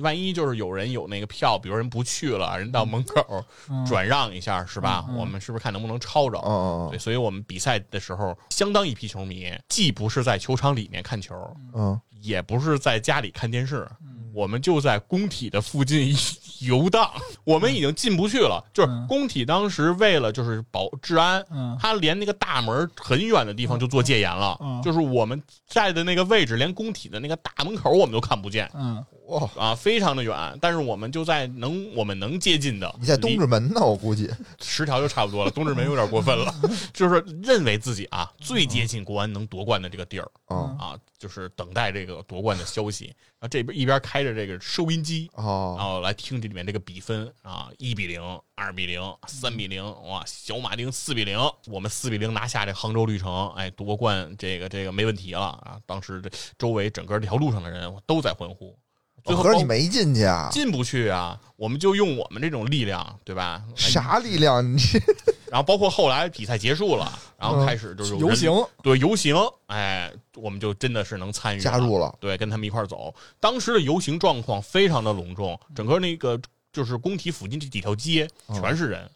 [0.00, 5.04] 万一就是有人有那个票，比如人不去了，人到门口嗯转让一下，是吧？
[5.16, 6.38] 我们是不是看能不能抄着？
[6.44, 11.34] 嗯对，所以我们比赛的时候，相当一批球迷既不是在球场里面看球，
[11.74, 12.00] 嗯。
[12.22, 13.88] 也不是在家里看电视，
[14.34, 16.14] 我们就在工体的附近
[16.60, 17.10] 游荡。
[17.44, 19.06] 我们已经进不去了，就是嗯。
[19.08, 21.74] 工体当时为了就是保治安，嗯。
[21.80, 24.82] 他连那个大门很远的地方就做戒严了，嗯。
[24.82, 30.58] 就是我们在的那个位置，连工体的那个大门口我们都看不见嗯哇，啊，非常的远。
[30.60, 36.54] 但是我们就在能我们能接近的，你在东直门呢，我估计十条就差不多了，东直门有点过分了，
[36.92, 43.14] 就是认为自己啊最接近国安能夺冠的这个地儿啊啊，就是等待这个夺冠的消息。
[43.40, 48.20] 然后这边一边开着这个收音机，然哦后来听这里面这个比分啊，一比零、
[48.54, 55.78] 二比零、三比零，哇，小马丁四比零，我们四比零拿下这杭州绿城，哎，夺冠这个这个没问题了啊！
[55.86, 58.78] 当时这周围整个这条路上的人都在欢呼，
[59.24, 60.48] 最后包合着你没进去啊？
[60.50, 63.62] 进不去啊，我们就用我们这种力量，对吧？
[63.74, 64.64] 啥力量？
[64.76, 64.80] 你
[65.50, 68.52] 然后包括后来比赛结束了，然后开始就是游行，
[68.82, 69.34] 对游行，
[69.66, 73.12] 哎，我们就真的是能参与加入了对，跟他们一块儿走。
[73.40, 76.40] 当时的游行状况非常的隆重，整个那个
[76.72, 79.10] 就是工体附近这几条街哦全是人，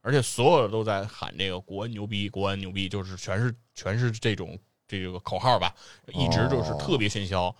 [0.00, 5.74] 而且所有的都在喊这个国安牛逼，国安牛逼，就是全是全是这种这个口号吧，
[6.14, 7.54] 一直就是哦特别喧嚣。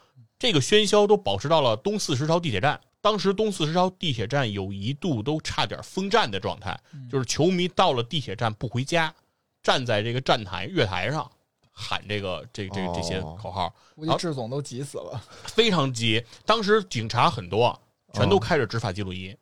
[0.45, 2.79] 这个喧嚣都保持到了东四十条地铁站。
[3.01, 6.79] 当时东四十条地铁站有一度都差点封站的状态，
[7.11, 9.15] 就是球迷到了地铁站不回家，
[9.63, 11.31] 站在这个站台月台上
[11.71, 15.19] 喊这个这这这些哦口号，估计志总都急死了。
[15.45, 16.23] 非常急。
[16.45, 17.81] 当时警察很多，
[18.13, 19.35] 全都开着执法记录仪，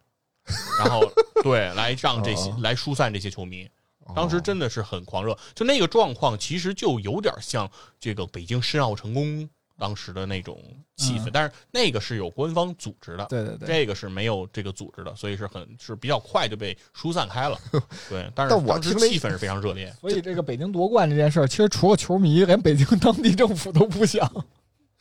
[0.78, 1.02] 然后
[1.42, 3.68] 对来让这些哦来疏散这些球迷。
[4.14, 9.50] 当时真的是很狂热，就那个状况，其实就有点像这个北京申奥成功
[9.82, 10.62] 当时的那种
[10.96, 17.58] 气氛，嗯但是那个是有官方组织的，对对对，这个是没有这个组织的，所以是很是比较快就被疏散开了。
[18.08, 19.92] 对，但是当时气氛是非常热烈。
[20.00, 24.24] 所以这个北京夺冠这件事儿，其实除了球迷，连北京当地政府都不想。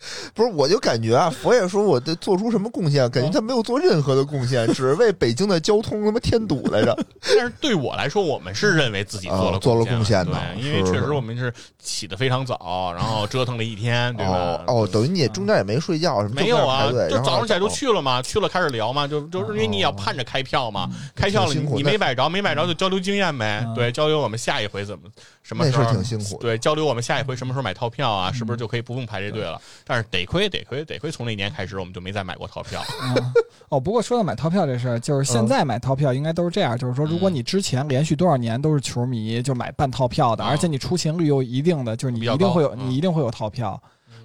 [0.33, 6.97] 不是，我就感觉啊，佛爷说我得做出什么贡献，感觉他没有做任何的贡献， 只是为北京的交通他妈添堵来着。
[7.21, 14.81] 但是对我来说，我们是认为自己做了啊做了贡贡献的，因为确实我们是起得非常早，然后折腾了一天，对吧哦？
[14.81, 16.35] 哦，等于你也中间也没睡觉什么？
[16.35, 25.03] 没有啊，就早上起来就去了嘛，去了开始聊嘛，就就是因为你也要盼着开票嘛，开票了你你没买着，没买着就交流经验呗，嗯对，交流我们下一回怎么
[25.43, 26.37] 什么时候挺辛苦。
[26.39, 28.31] 对，交流我们下一回什么时候买套票啊？
[28.31, 29.61] 是不是就可以不用排这队了？
[29.91, 32.81] 但是得亏得亏得亏，从那年开始我们就没再买过套票。
[33.03, 33.33] 嗯。
[33.67, 42.89] 哦，不过说到买套票这事儿，就是现在买套票应该都是这样，就是说，如果你之前连续多少年都是球迷，就买半套票的，啊而且你出勤率又一定的，就是你一定会有，嗯。
[42.89, 43.77] 你一定会有套票。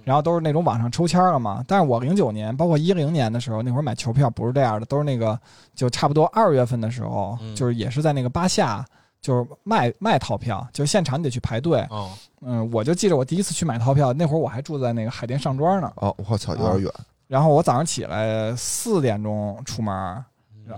[0.05, 5.37] 然后都是那种网上抽签了嘛，但是我零九年，包括一零年的时候，那会儿买球票不是这样的，都是那个
[5.75, 7.53] 就差不多二月份的时候，嗯。
[7.53, 8.85] 就是也是在那个巴夏，
[9.27, 11.85] 就是卖卖套票，就是现场你得去排队。
[11.89, 15.91] 哦，嗯，我就记着我第一次去买套票，那会儿我还住在那个海淀上庄呢。
[15.97, 16.93] 哦，我操，有点远。
[17.27, 20.23] 然后我早上起来四点钟出门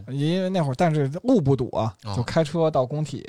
[0.08, 1.72] 因为那会儿但是路不堵
[2.16, 3.24] 就开车到工体，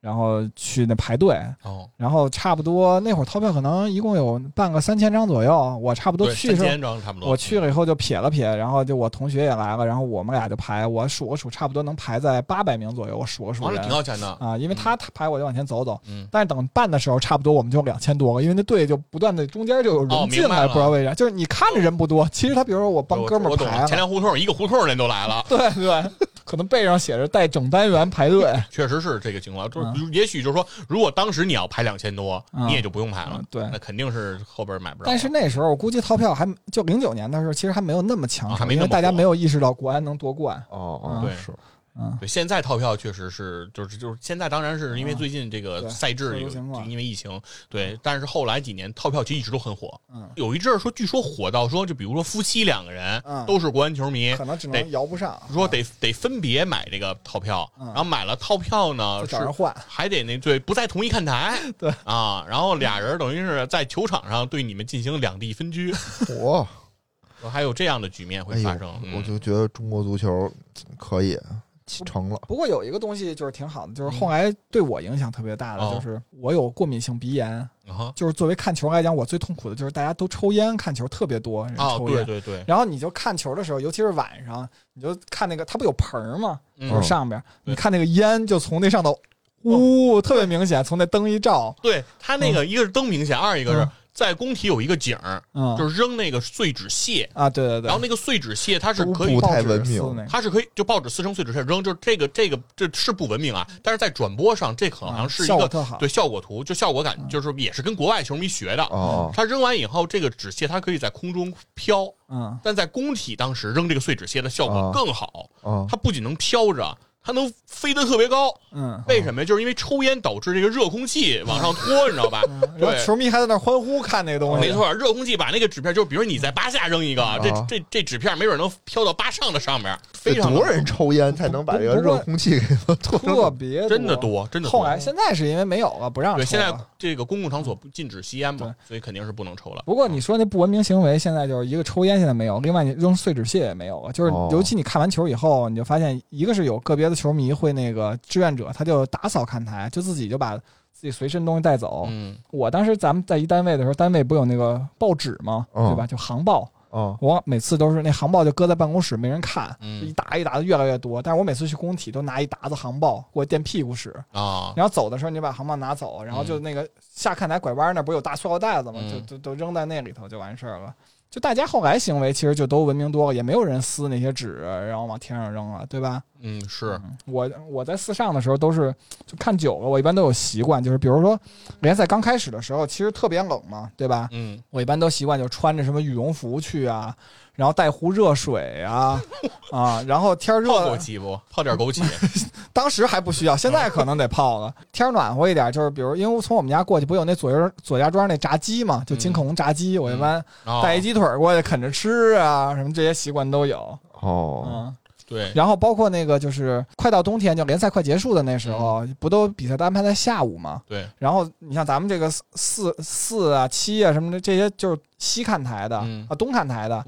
[0.00, 1.34] 然后去那排队，
[1.64, 6.68] 哦，然后差不多那会儿套票可能一共有半个三千张左右，我差不多去的时候。
[6.68, 7.28] 千张差不多。
[7.28, 14.28] 我去了以后就撇了撇，然后就我同学也来了，然后我们俩就排，我数了数，差不多能排在八百名左右，我数了数人挺靠前的。
[14.38, 25.44] 啊，因为他他排我就往前走走，嗯，但是等办的时候，差不多我们就两千多了，因为那队就不断的中间就有哦人进来，不知道为啥，就是你看着人不多，其实他比如说我帮哥们儿排前了，粮胡同一个胡同人都来了。
[25.48, 26.04] 对 对，
[26.46, 32.66] 可能背上写着带整单元排队， 确实是这个情况，就是也许就是说，如果当时你要排两千多，嗯。
[32.68, 33.46] 你也就不用排了嗯。
[33.50, 33.68] 对。
[33.72, 35.06] 那肯定是后边买不着。
[35.06, 40.56] 但是那时候我估计套票还就零九年的时候，其实还没有那么强盛，啊还没那么因为大家没有意识到国安能夺冠。
[40.70, 41.10] 哦嗯。
[41.10, 41.34] 哦，对。
[41.36, 41.52] 是
[41.98, 46.48] 嗯，对，现在套票确实是，就是就是现在当然是因为最近这个赛制有
[46.84, 53.44] 因为疫情，对，但是后来几年套票其实一直都很火，嗯，有一阵儿说据说火到说，就比如说夫妻两个人嗯。
[53.46, 57.86] 都是国安球迷，可能只能摇不上，说得得分别买这个套票，嗯。
[57.88, 59.74] 然后买了套票呢是找人换。
[59.86, 61.90] 还得那对不在同一看台， 对。
[62.04, 65.94] 啊，然后俩人等于是在球场上对你们进行两地分居，
[66.28, 66.66] 我，
[67.50, 69.14] 还有这样的局面会发生。，嗯。
[69.16, 70.52] 我就觉得中国足球
[70.98, 71.38] 可以
[71.86, 72.38] 启程了。
[72.46, 75.92] 不过有一个东西就是挺好的，就是后来对我影响特别大的，哦。
[75.94, 77.68] 就是我有过敏性鼻炎。
[77.88, 82.24] 啊就是作为看球来讲，我最痛苦的就是大家都抽烟，看球特别多抽烟。
[82.24, 86.58] 对对对，然后你就看球的时候，尤其是晚上，你就看那个，它不有盆儿吗？
[86.78, 86.90] 嗯。
[86.90, 87.70] 就是上边，对。
[87.70, 89.16] 你看那个烟就从那上头，
[89.62, 100.02] 呜，特别明显，从那灯一照，对它那个一个是灯明显，二一个是嗯在工体有一个景儿，嗯，就是扔那个碎纸屑，啊，对对对，然后那个碎纸屑它是可以不太报纸文明。
[100.02, 108.82] 撕它是可以就报纸撕成碎纸屑扔，就是这个这个这是不文明啊，但是在转播上这好像是一个对效果图，就效果感就是也是跟国外球迷学的。
[108.84, 114.90] 哦他扔完以后，这个纸屑它可以在空中飘，嗯，但在工体当时扔这个碎纸屑的效果啊。
[114.94, 116.96] 更好，哦它不仅能飘着，
[117.26, 118.54] 它能飞得特别高。
[118.70, 119.44] 嗯，为什么呀？
[119.44, 122.42] 就是因为抽烟导致这个热空气往上拖，你知道吧？
[122.78, 123.04] 然后对。
[123.04, 133.56] 球迷还在那欢呼看那个东西，没，错，热空气把那个纸片，就比如你在八下扔一个，这啊这这纸片没准能飘到八上的上面，非常多人抽烟才能把这个热空气给它拖特成？
[133.56, 134.16] 别真的。
[134.16, 134.78] 多，真的多。
[134.78, 136.44] 后来现在是因为没有了，不让抽。
[136.44, 139.82] 现在这个公共场所不禁止吸烟嘛，所以肯定是不能抽了。
[139.86, 144.12] 不过你说那不文明行为，现在就是一个抽烟现在没有，另外你扔碎纸屑也没有了。
[144.12, 152.06] 就是哦尤其你看完球以后，你就发现一个是有个别的球迷会那个志愿者，他就打扫看台，就自己就把自己随身东西带走。
[152.10, 155.66] 嗯，我当时咱们在一单位的时候，单位不有那个报纸吗？
[155.72, 156.06] 嗯对吧？
[156.06, 156.70] 就航报。
[156.90, 161.20] 哦我每次都是那航报就搁在办公室没人看，嗯一沓一沓的越来越多。
[161.20, 169.00] 但是我每次去工体都拿一沓子航报给我垫屁股使，啊，然后走的时候你就把航报拿走，然后就那个下看台拐弯那儿不是有大塑料袋子吗？
[169.02, 170.94] 嗯就都都扔在那里头就完事儿了。
[171.30, 174.54] 就大家后来行为其实就都文明多了，也没有人撕那些纸
[174.88, 176.22] 然后往天上扔了，对吧？
[176.40, 178.94] 嗯，是，我我在四上的时候都是
[179.26, 181.38] 就看久了，我一般都有习惯，就是比如说
[181.80, 184.28] 联赛刚开始的时候，其实特别冷嘛，对吧？
[184.32, 187.14] 嗯，我一般都习惯就穿着什么羽绒服去啊，
[187.56, 189.20] 然后带壶热水啊
[189.72, 191.38] 啊，然后天儿热泡枸杞不？
[191.50, 192.04] 泡点枸杞，
[192.72, 194.72] 当时还不需要，现在可能得泡了。
[194.92, 203.98] 天儿暖和一点，就是比如因为从我们家过去，不有那左右左家庄那炸鸡嘛，就金口红炸鸡，我一般哦带一鸡腿过去啃着吃啊，什么这些习惯都有。
[204.20, 204.96] 哦嗯，
[205.26, 210.80] 对，然后包括那个就是快到冬天，就联赛快结束的那时候，不都比赛都安排在下午嘛？
[210.86, 217.04] 对，然后你像咱们这个四四四啊七啊什么的，这些就是西看台的、嗯啊东看台的，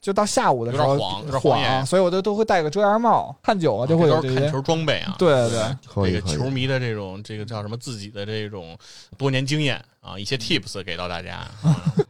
[0.00, 4.34] 就到下午的时候有点晃有点晃所以我都都会戴个遮阳帽，看久了就会有这些。
[4.34, 5.14] 这都是看球装备啊。
[5.18, 8.78] 对对这个球迷的这种这个叫什么自己的这种
[9.18, 11.46] 多年经验啊，一些 tips 给到大家。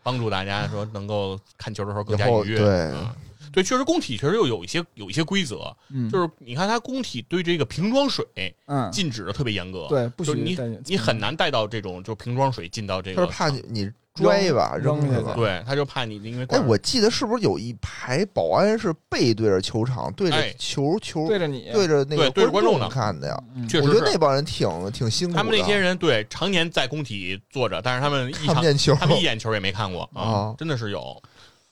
[0.04, 2.58] 帮助大家说能够看球的时候更加愉悦。
[2.58, 3.08] 对嗯
[3.52, 8.26] 对，确实工体确实又有一些有一些规则，嗯，就是你看它工体对这个瓶装水
[8.66, 15.36] 嗯，禁止的特别严格，对，不就是你你很难带到这种就瓶装水进到这个，就是怕你你拽吧扔下去？
[15.36, 23.40] 对，他就怕你因为哎，我记得是不是有一排保安是背对着球场，对着哎球球对着你，对着那个对对着观众看的呀？
[23.54, 25.38] 嗯确实我觉得那帮人挺挺辛苦的。
[25.38, 31.22] 他们那些人对常年在工体坐着，但是他们一场看不见球，他们一眼球也没看过啊啊，真的是有。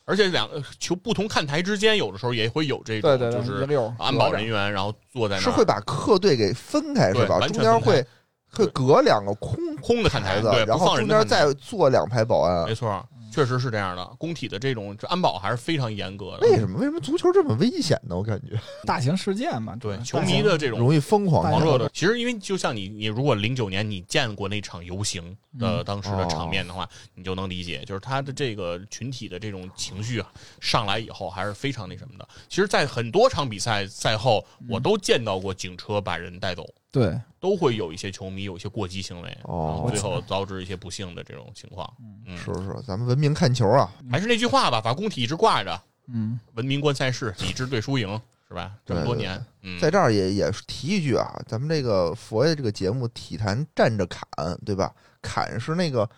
[0.07, 5.45] 而且两个球不同看台之间，有的时候也会有这种，对对对，就是安保人员，然后坐在那儿。
[5.45, 7.41] 是会把客队给分开是吧？
[7.41, 8.07] 中间会
[8.49, 12.65] 会隔两个空空的看台，子对，，然后中间再坐两排保安。
[12.67, 12.75] 没。
[12.75, 13.05] 错，
[13.37, 14.03] 确实是这样的。
[14.19, 16.49] 工体的这种这安保还是非常严格的。
[16.49, 16.79] 为什么？
[16.79, 18.17] 为什么足球这么危险呢？
[18.17, 32.27] 我感觉 大型事件嘛，对球迷的这种容易疯狂狂热的，其实因为就像你，你如果零九年你见过那场游行的嗯当时的场面的话，你就能理解，就是他的这个群体的这种情绪啊，上来以后还是非常那什么的。
[32.49, 36.67] 其实，在很多场比赛赛后，我都见到过警车把人带走，
[36.97, 39.75] 对，都会有一些球迷有一些过激行为，哦。
[39.75, 41.87] 然后最后导致一些不幸的这种情况。
[42.27, 45.79] 嗯，是是，咱们文明看球啊，还是那句话吧，把工体一直挂着，
[46.09, 48.19] 嗯，文明观赛事，理智对输赢，
[48.49, 48.73] 是吧？
[48.87, 54.27] 这么多年，嗯，在这儿也也提一句啊，咱们这个佛爷这个节目体坛站着砍，
[54.65, 54.91] 对吧？
[55.21, 56.09] 砍是那个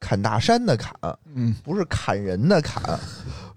[0.00, 0.92] 砍大山的砍，
[1.32, 2.82] 嗯，不是砍人的砍。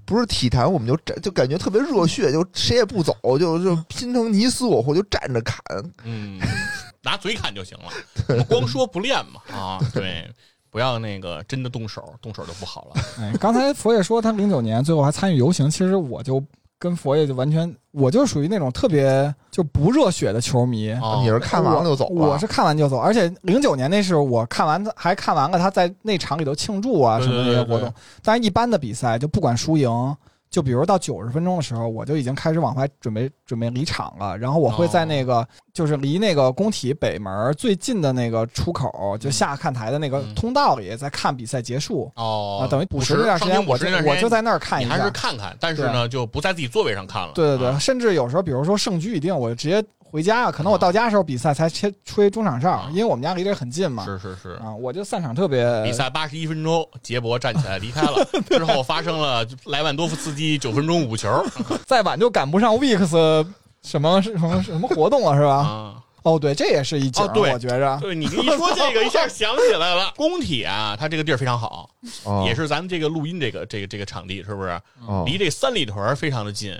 [0.07, 5.59] 不是体坛，我们就站，就感觉特别热血，就谁也不走，就就拼成你死我活，就站着砍。
[6.05, 6.39] 嗯，
[7.03, 7.91] 拿嘴砍就行了，
[8.29, 10.31] 我们光说不练嘛啊，对，
[10.69, 13.01] 不要那个真的动手，动手就不好了。
[13.19, 16.41] 哎，刚才佛爷说他零九年最后还参与游行，其实我就
[16.79, 20.91] 跟佛爷就完全，我就属于那种特别就不热血的球迷。
[21.01, 22.27] 哦你是看完了就走了？
[22.27, 27.91] 我是看完就走，而且零九年那是我看完还看完了他在那场里头庆祝啊什么那些对对活动。
[28.21, 29.89] 但是一般的比赛就不管输赢，
[30.49, 34.37] 就比如到九十分钟的时候，我就已经开始往外准备准备离场了。
[34.37, 42.11] 然后我会在那个、就是离那个工体北门最近的那个出口，就下看台的那个嗯通道里，在看比赛结束。
[42.15, 45.11] 哦啊，等于补时时那段时间，我就我就在那儿看一下你还是。
[45.11, 47.31] 看看，但是呢，就不在自己座位上看了。
[47.33, 50.51] 对对对，啊甚至有时候，比如说胜局已定，我就直接回家啊。
[50.51, 54.05] 可能我到家的时候，比赛才吹吹中场哨啊，因为我们家离这很近嘛。
[54.05, 54.49] 是是是。
[54.61, 61.45] 啊，我就散场特别比赛八十一分钟，杰博站起来离开了， 之后发生了莱万多夫斯基九分钟五球
[61.85, 63.45] 再晚就赶不上 Weeks
[63.83, 65.55] 什么什么什么活动了，是吧？
[65.55, 65.95] 啊。
[66.23, 67.97] 哦，对，这也是一景儿，哦对我觉着。
[68.01, 68.27] 对你一
[68.57, 70.11] 说这个，一下想起来了。
[70.17, 71.89] 工体啊，它这个地儿非常好，
[72.25, 74.69] 哦也是咱们这个录音这个这个这个场地，是不是？
[75.07, 76.77] 哦离这三里屯非常的近，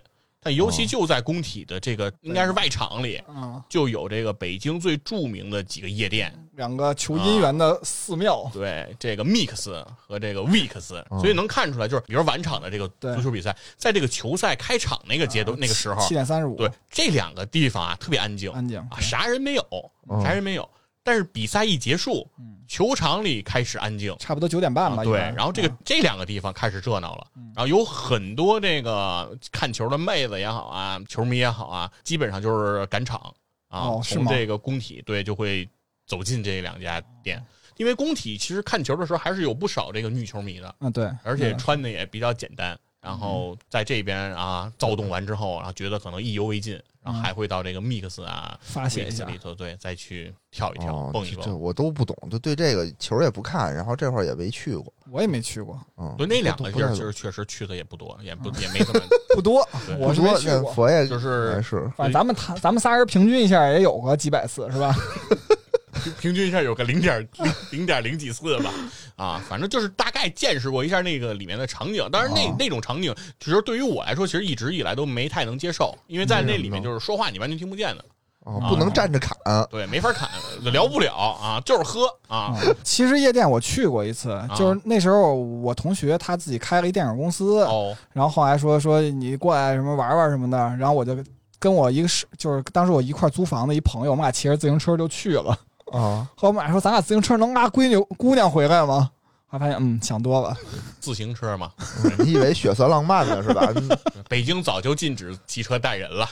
[0.47, 19.61] 但尤其就在工体的这个应该是外场里，嗯，就有这个北京最著名的几个夜店，两个求姻缘的寺庙，对这个 Mix 和这个 Weeks，哦所以能看出来，就是比如晚场的这个足球比赛，在这个球赛开场那个阶段那个时候七，点三十五，对这两个地方啊特别安静安静啊，啥人没有，
[20.07, 20.69] 哦啥人没有。
[21.07, 25.03] 但是比赛一结束嗯，球场里开始安静，差不多九点半吧。
[25.03, 25.77] 啊对，然后这个嗯。
[25.85, 27.27] 这两个地方开始热闹了。
[27.37, 33.33] 嗯，然后有很多这个看球的妹子也好啊，球迷也好啊，基本上就是赶场
[33.69, 34.25] 啊哦，是吗？
[34.25, 35.65] 从这个工体对就会
[36.05, 37.41] 走进这两家店，
[37.77, 42.77] 因为工体其实看球的时候还是有不少这个女球迷的，嗯对，而且嗯穿的也比较简单。
[43.07, 51.57] 然后在这边啊躁动完之后，然后觉得可能意犹未尽，然后还会到这个 mix 啊发泄一下里头，对，再去跳一跳，哦，蹦一蹦这蹦。
[51.57, 59.01] 我都不懂，就对这个球也不看，然后这会儿也没去过，我也没去过，嗯，对，那两个地儿其实确实去的也不多，也不也没怎么，
[59.33, 59.65] 不多，
[59.97, 60.61] 我是不多没去过。
[60.61, 64.93] 那佛爷就是是反正咱们谈，咱们仨人平均一下也有个几百次，是吧？
[66.03, 68.71] 平平均一下有个零点零零点零几次吧，
[69.15, 72.07] 啊，反正就是大概见识过一下那个里面的场景。
[72.11, 72.55] 当然那哦。
[72.57, 78.05] 那种场景，其实对于我来说，其实一直以来都没太能接受，因为在那里面就是说话你完全听不见的，
[78.39, 79.37] 哦，不能站着砍，
[79.69, 80.29] 对，没法侃，
[80.71, 91.17] 聊不了啊，就是喝啊，其实夜店我去过一次，就是那时候我同学他自己开了一电影公司，哦，然后后来说说你过来什么玩玩什么的，然后我就
[91.59, 95.57] 跟我一个是就是当时我一块租房的一朋友，我们俩骑着自行车就去了。
[95.91, 99.11] 啊，后来我们俩说咱俩自行车能拉闺女姑娘回来吗？
[99.49, 100.55] 后来发现嗯想多了，
[100.99, 101.71] 自行车嘛，
[102.03, 103.61] 嗯你以为血色浪漫呢是吧？
[104.27, 106.27] 北京早就禁止骑车带人了，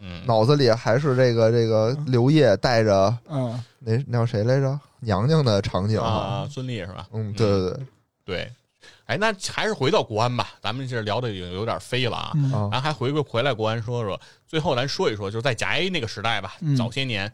[0.00, 4.78] 嗯，脑子里还是这个这个刘烨带着嗯那那叫谁来着？
[5.00, 7.08] 娘娘的场景啊，孙俪是吧？
[7.12, 7.80] 嗯，对对对，
[8.24, 8.52] 对，
[9.06, 12.32] 哎，那还是回到国安吧，咱们这聊的已经有点飞了啊。
[12.70, 17.32] 咱还回归回来国安说说，最后咱说一说，就是在甲 A 那个时代吧，嗯早些年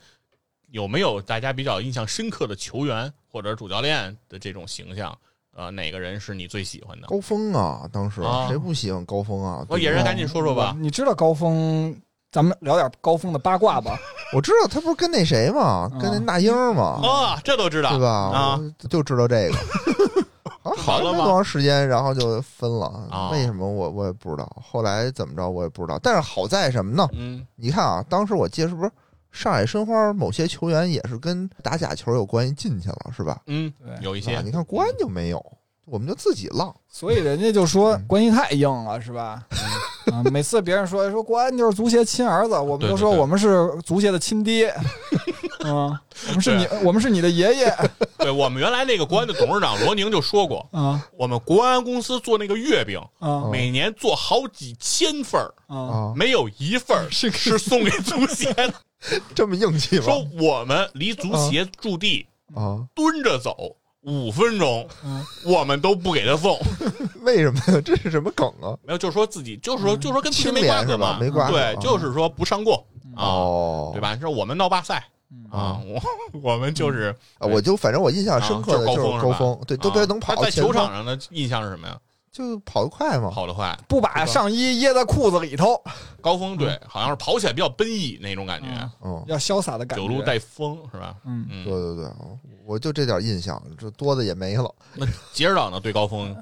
[0.70, 5.16] 有没有大家比较印象深刻的球员或者主教练的这种形象？
[5.56, 7.08] 呃，哪个人是你最喜欢的？
[7.08, 9.66] 高峰啊，当时啊谁不喜欢高峰啊？
[9.68, 10.76] 我野人赶紧说说吧。
[10.78, 11.94] 你知道高峰？
[12.30, 13.98] 咱们聊点高峰的八卦吧。
[14.36, 18.08] 我知道他不是跟那谁吗，跟那那英嘛，哦，这都知道对吧？
[18.08, 19.56] 啊，我就知道这个。
[20.62, 22.86] 好像好了吗没多长时间，然后就分了。
[23.10, 25.98] 啊为什么我我也不知道，后来怎么着我也不知道。
[26.02, 27.08] 但是好在什么呢？
[27.14, 28.92] 嗯，你看啊，当时我记得是不是
[29.38, 33.40] 上海申花某些球员也是跟打假球有关系进去了，是吧？
[33.46, 35.40] 嗯，对有一些啊，你看国安就没有，
[35.84, 36.74] 我们就自己浪。
[36.88, 39.46] 所以人家就说嗯关系太硬了，是吧？
[40.10, 44.74] 啊，每次别人说说国安就是足协亲儿子，我们都说我们是足协的亲爹。
[45.64, 45.98] 嗯，
[46.28, 47.74] 我们是你，我们是你的爷爷
[48.18, 55.76] 对我们原来那个国安的董事长罗宁就说过，啊我们国安公司做那个月饼，啊每年做好几千份儿，啊！
[55.76, 58.72] 啊，没有一份儿 是是送给足协的。
[59.34, 60.04] 这么硬气吗？
[60.04, 66.58] 说我们离足协驻地啊，蹲着走五分钟，嗯我们都不给他送。
[67.20, 67.80] 为什么呀？
[67.84, 68.74] 这是什么梗啊？
[68.82, 72.84] 没有，就是说自己，就是说，就是说跟足协没清廉是瓜葛嘛，吧没瓜葛对啊，就是说不上过
[73.14, 74.00] 啊，哦，对？
[74.00, 74.16] 吧？
[74.20, 75.04] 说我们闹罢赛
[75.50, 76.00] 啊，我
[76.40, 81.98] 我们就是啊，我就反正我印象深刻的啊就是是高峰高峰，对，都别能跑在球场上的印象是什么呀？
[82.30, 83.30] 就跑得快嘛。
[83.30, 83.76] 跑得快。
[83.88, 85.82] 不把上衣掖在裤子里头，
[86.20, 90.04] 高峰对，好像是跑起来比较奔逸那种感觉，嗯嗯，要潇洒的感觉。
[90.04, 91.16] 九路带风是吧？
[91.24, 92.12] 嗯，嗯对，对对，
[92.64, 94.72] 我就这点印象，这多的也没了。
[94.94, 95.80] 那杰指导呢？
[95.80, 96.34] 对高峰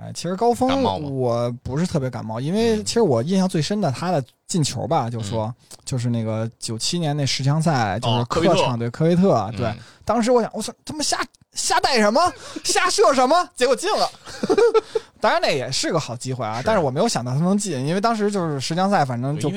[0.00, 2.84] 哎，其实高峰我不是特别感冒，因为嗯。
[2.84, 5.52] 其实我印象最深的他的进球吧，就说
[5.84, 9.66] 就是那个九七年那十强赛，就是客场对科威特，对。
[9.66, 11.18] 嗯，当时我想，我操，他妈瞎
[11.52, 12.20] 瞎带什么，
[12.64, 14.08] 瞎射什么，结果进了。
[15.20, 16.62] 当然那也是个好机会啊，是。
[16.64, 19.50] 但是我没有想到他能进，因为当时就是十强赛，反正就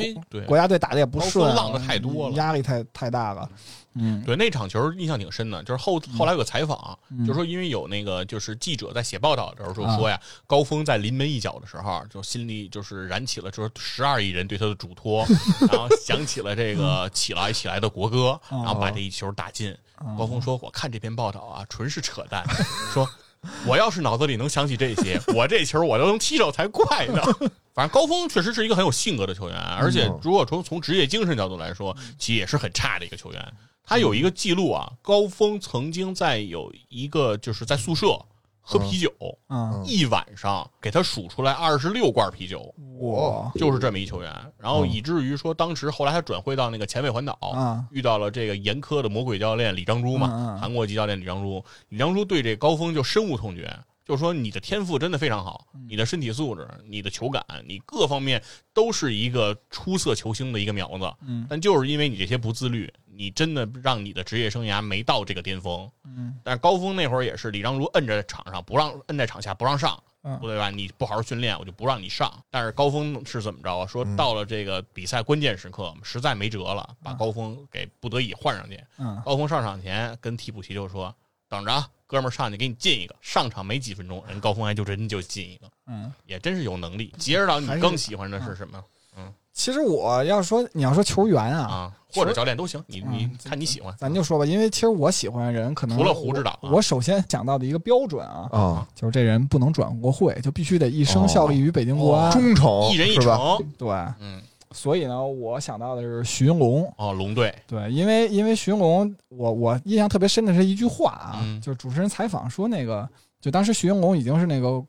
[0.47, 2.35] 国家队打的也不顺，浪的太多了。
[2.35, 3.47] 压力太太大了。
[3.93, 7.25] 嗯，对那场球印象挺深的，就是后后来有个采访，嗯。
[7.25, 15.25] 就说因为有那个就是记者在写报道的时候就啊说呀，高峰在临门一脚的时候，就心里就是燃起了就是十二亿人对他的嘱托，
[15.71, 19.71] 然后想起了这个起来起来的国歌，嗯然后把这一球打进。
[19.95, 22.43] 啊高峰说：“我看这篇报道啊，纯是扯淡。
[22.91, 23.07] 说
[23.65, 27.21] 我要是脑子里能想起这些，我这球我都能踢着才怪呢。
[27.73, 33.53] 反正高峰确实是一个很有性格的球员，而且如果从从职业精神角度来说，其实也是很差的一个球员。
[33.83, 38.19] 他有一个记录啊，高峰曾经在有一个就是在宿舍
[38.61, 39.11] 喝啤酒，
[39.49, 44.31] 嗯，一晚上给他数出来二十六罐啤酒，我就是这么一球员。
[44.57, 50.59] 然后以至于说，当时后来他转会到那个前卫环岛，啊遇到了这个严苛的魔鬼教练李章洙嘛，嗯嗯。
[50.59, 53.67] 韩国籍教练李章洙，李章洙对这高峰就深恶痛绝，
[54.11, 58.43] 就说你的天赋真的非常好，嗯你的身体素质、你的球感，你各方面
[58.73, 65.89] 都是一个出色球星的一个苗子，嗯但就是因为你这些不自律，你真的让你的职业生涯没到这个巅峰。
[66.03, 70.69] 嗯但是高峰那会儿也是李章洙摁在场上不让摁在场下不让上，嗯对吧？
[70.69, 72.29] 你不好好训练，我就不让你上。
[72.49, 73.87] 但是高峰是怎么着啊？
[73.87, 78.77] 说到了这个比赛关键时刻，实在没辙了，把高峰给不得已换上去。
[78.97, 81.15] 嗯高峰上场前跟替补席就说
[81.47, 86.11] ：“等着啊，哥们儿上去给你进一个。”上场没几分钟，人高峰还就真就进一个，嗯。
[86.27, 87.13] 也真是有能力。
[87.17, 88.83] 杰指导，你更喜欢的是什么
[89.17, 91.93] 嗯其实我要说你要说球员啊，啊？
[92.13, 93.93] 或者教练都行，你你嗯看你喜欢。
[93.97, 102.31] 咱就说吧，因为其实我喜欢的人可能除了胡指导啊我，首先想到的一个标准啊，啊，就是这人不能转国会，就必须得一生效力于北京国安。
[102.31, 103.15] 忠诚一人一？
[103.17, 103.89] 城，对，
[104.19, 104.41] 嗯，
[104.71, 106.91] 所以呢，我想到的是徐云龙。
[106.97, 113.07] 哦，龙队，对，因为因为徐云龙，我我印象特别深的是一句话啊，嗯就是主持人采访说那个，
[113.39, 114.83] 就当时徐云龙已经是那个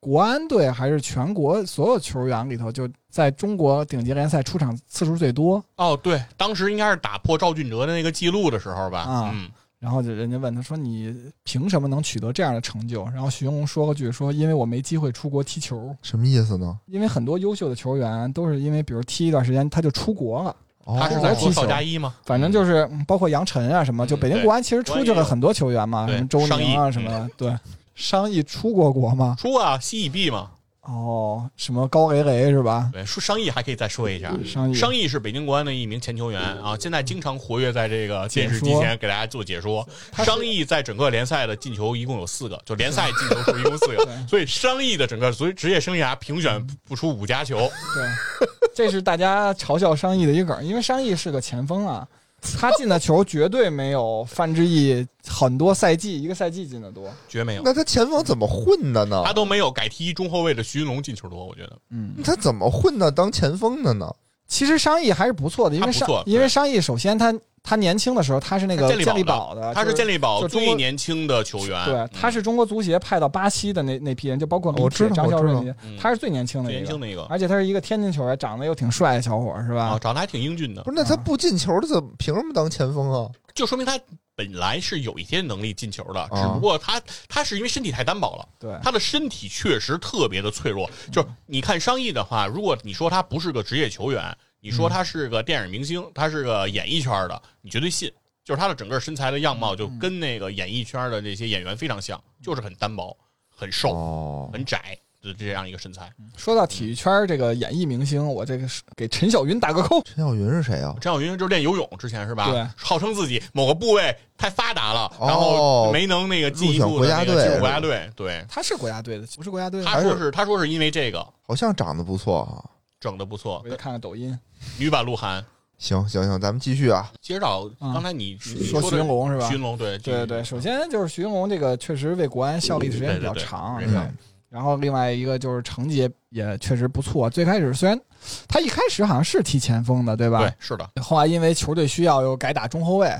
[0.00, 5.62] 国安队还是全国所有球员里头，就在中国顶级联赛出场次数最多。
[5.76, 9.06] 哦，对，当时应该是打破赵俊哲的那个记录的时候吧？
[9.08, 9.50] 嗯嗯，
[9.82, 11.12] 然后就人家问他说：“你
[11.42, 16.78] 凭什么能取得这样的成就？”然后徐云龙说了句：“说因为我没机会出国踢球，什么意思呢？
[16.86, 20.54] 因为很多优秀的球员都是因为比如踢一段时间他就出国了，
[20.84, 22.14] 哦他是在踢球邵佳一吗？
[22.24, 27.58] 反正就是嗯包括杨晨啊什么，就嗯北京国安其实出去了很多球员嘛，什么周宁啊什么的，对。
[27.94, 29.36] 商议出过国吗？
[29.38, 30.50] 出啊，西乙 B 嘛，
[30.82, 32.90] 哦，什么高雷雷是吧？
[32.92, 34.36] 对，说商议还可以再说一下。
[34.44, 34.74] 商议。
[34.74, 39.88] 商议是北京国安的一名前球员啊，现在经常活跃在这个电视机前给大家做解说。
[40.24, 47.58] 商议在整个联赛的进球一共有四个，就联赛进球数一共四个， 所以商议的整个所以职业生涯评选不出五加球。
[47.94, 52.04] 对，这是大家嘲笑商议的一个梗，因为商议是个前锋啊，
[52.58, 57.08] 他进的球绝对没有范志毅很多赛季一个赛季进的多。
[57.28, 59.32] 绝没有，那他前锋怎么混的呢他？
[59.32, 61.78] 都没有改踢中后卫的徐云龙进球多，我觉得。
[61.90, 64.12] 嗯，他怎么混的当前锋的呢？
[64.48, 67.32] 其实商议还是不错的，因为商因为商议首先他
[67.62, 72.10] 他年轻的时候他是那个健力宝的他是健力力宝最年轻的球员，对，嗯。
[72.12, 75.40] 他是中国足协派到巴西的那那批人，就包括我知道张我知道。
[75.40, 75.96] 教练那些嗯。
[75.96, 76.80] 他是最年轻的一个。
[76.80, 77.22] 最年轻，的一个。
[77.30, 79.84] 而且他是一个天津球员，长得又挺帅的小伙儿，是吧？
[79.84, 80.82] 啊，长得还挺英俊的。
[80.82, 83.30] 不，是，那他不进球，他怎么凭什么当前锋啊？
[83.54, 83.98] 就说明他
[84.34, 86.28] 本来是有一些能力进球的，啊。
[86.34, 88.48] 只不过他他是因为身体太单薄了。
[88.58, 98.10] 对，他的身体确实特别的脆弱，就是你看商议的话，如果你说他不是个职业球员，你说他是个电影明星，他是个演艺圈的，你绝对信。
[98.44, 103.16] 就是他的整个身材的样貌就跟那个演艺圈的这些演员非常像，就是很单薄、
[103.48, 106.10] 很瘦、哦，很窄的这样一个身材。
[106.36, 110.02] 说到体育圈这个演艺明星，我这个是给陈小云打个扣。
[110.02, 110.92] 陈小云是谁啊？
[111.00, 112.50] 陈小云就是练游泳之前是吧？
[112.50, 118.10] 对，号称自己某个部位太发达了，哦然后没能那个进一步的那个入选国家队进入国家队。
[118.16, 119.86] 对，他是国家队的，不是国家队的。
[119.86, 122.70] 他说是他说是因为这个好像长得不错哈。
[123.02, 124.38] 整的不错我，再看看抖音，
[124.78, 125.44] 女版鹿晗。
[125.76, 127.10] 行行行，咱们继续啊。
[127.20, 134.08] 接着刚才你你说的徐云龙是吧徐云龙对对对对，首先就是徐云龙这个确实为国安效力的时间比较长，对对对吧
[134.48, 137.28] 然后另外一个就是成绩也也确实不错。
[137.28, 138.00] 最开始虽然
[138.46, 140.38] 他一开始好像是踢前锋的，对吧？
[140.38, 143.12] 对是的，后来因为球队需要又改打中后卫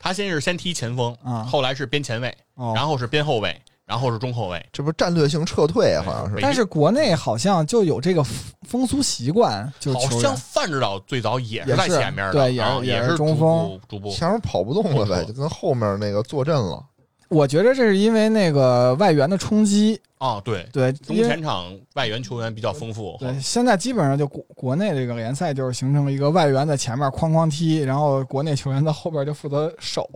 [0.00, 3.56] 他先是先踢前锋，啊，后来是边前卫，哦，然后是边后卫，
[3.88, 4.64] 然后是中后卫。
[4.72, 6.36] 这不是战略性撤退啊，好像是。
[6.40, 14.10] 但是国内好像就有这个风风俗习惯，就是好像范指导最早也是在前面的，对也是啊也也是中锋步逐步。
[14.12, 16.84] 前面跑不动了呗，就跟后面那个坐镇了。
[17.30, 23.16] 我觉得这是因为那个外援的冲击，啊，对，对，中因为前场外援球员比较丰富。
[23.20, 30.08] 对，现在基本上就国国内这个联赛就是形成了一个外援在前面哐哐踢，然后国内球员在后边就负责守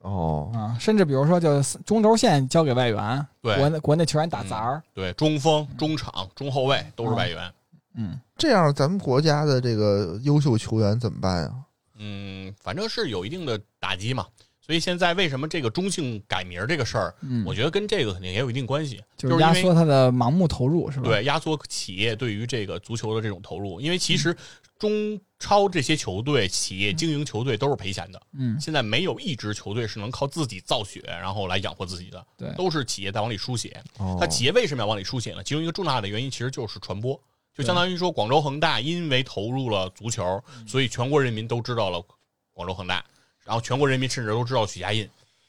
[0.00, 7.52] 哦，啊，甚至比如说就是中轴线交给外援，对国内国内球员打杂儿，对，中锋、中场、中后卫都是外援。
[7.94, 11.52] 嗯，这样咱们国家的这个优秀球员怎么办呀？
[11.98, 14.24] 嗯，反正是有一定的打击嘛。
[14.68, 24.36] 所以现在为什么这个中性改名这个事儿，嗯我觉得跟这个肯定也有一定关系，就是压缩它的盲目投入是吧？，对压缩企业对于这个足球的这种投入，因为其实
[24.78, 28.20] 中超这些球队、企业经营球队都是赔钱的。
[28.38, 33.82] 嗯，现在没有一支球队是能靠自己造血，然后来养活自己的，对都是企业在往里输血。
[33.96, 35.42] 哦企业为什么要往里输血呢？
[35.42, 37.18] 其中一个重大的原因其实就是传播，
[37.56, 42.04] 就相当于说广州恒大因为投入了足球，所以全国人民都知道了
[42.52, 43.02] 广州恒大，
[43.48, 45.08] 然后全国人民甚至都知道许家印。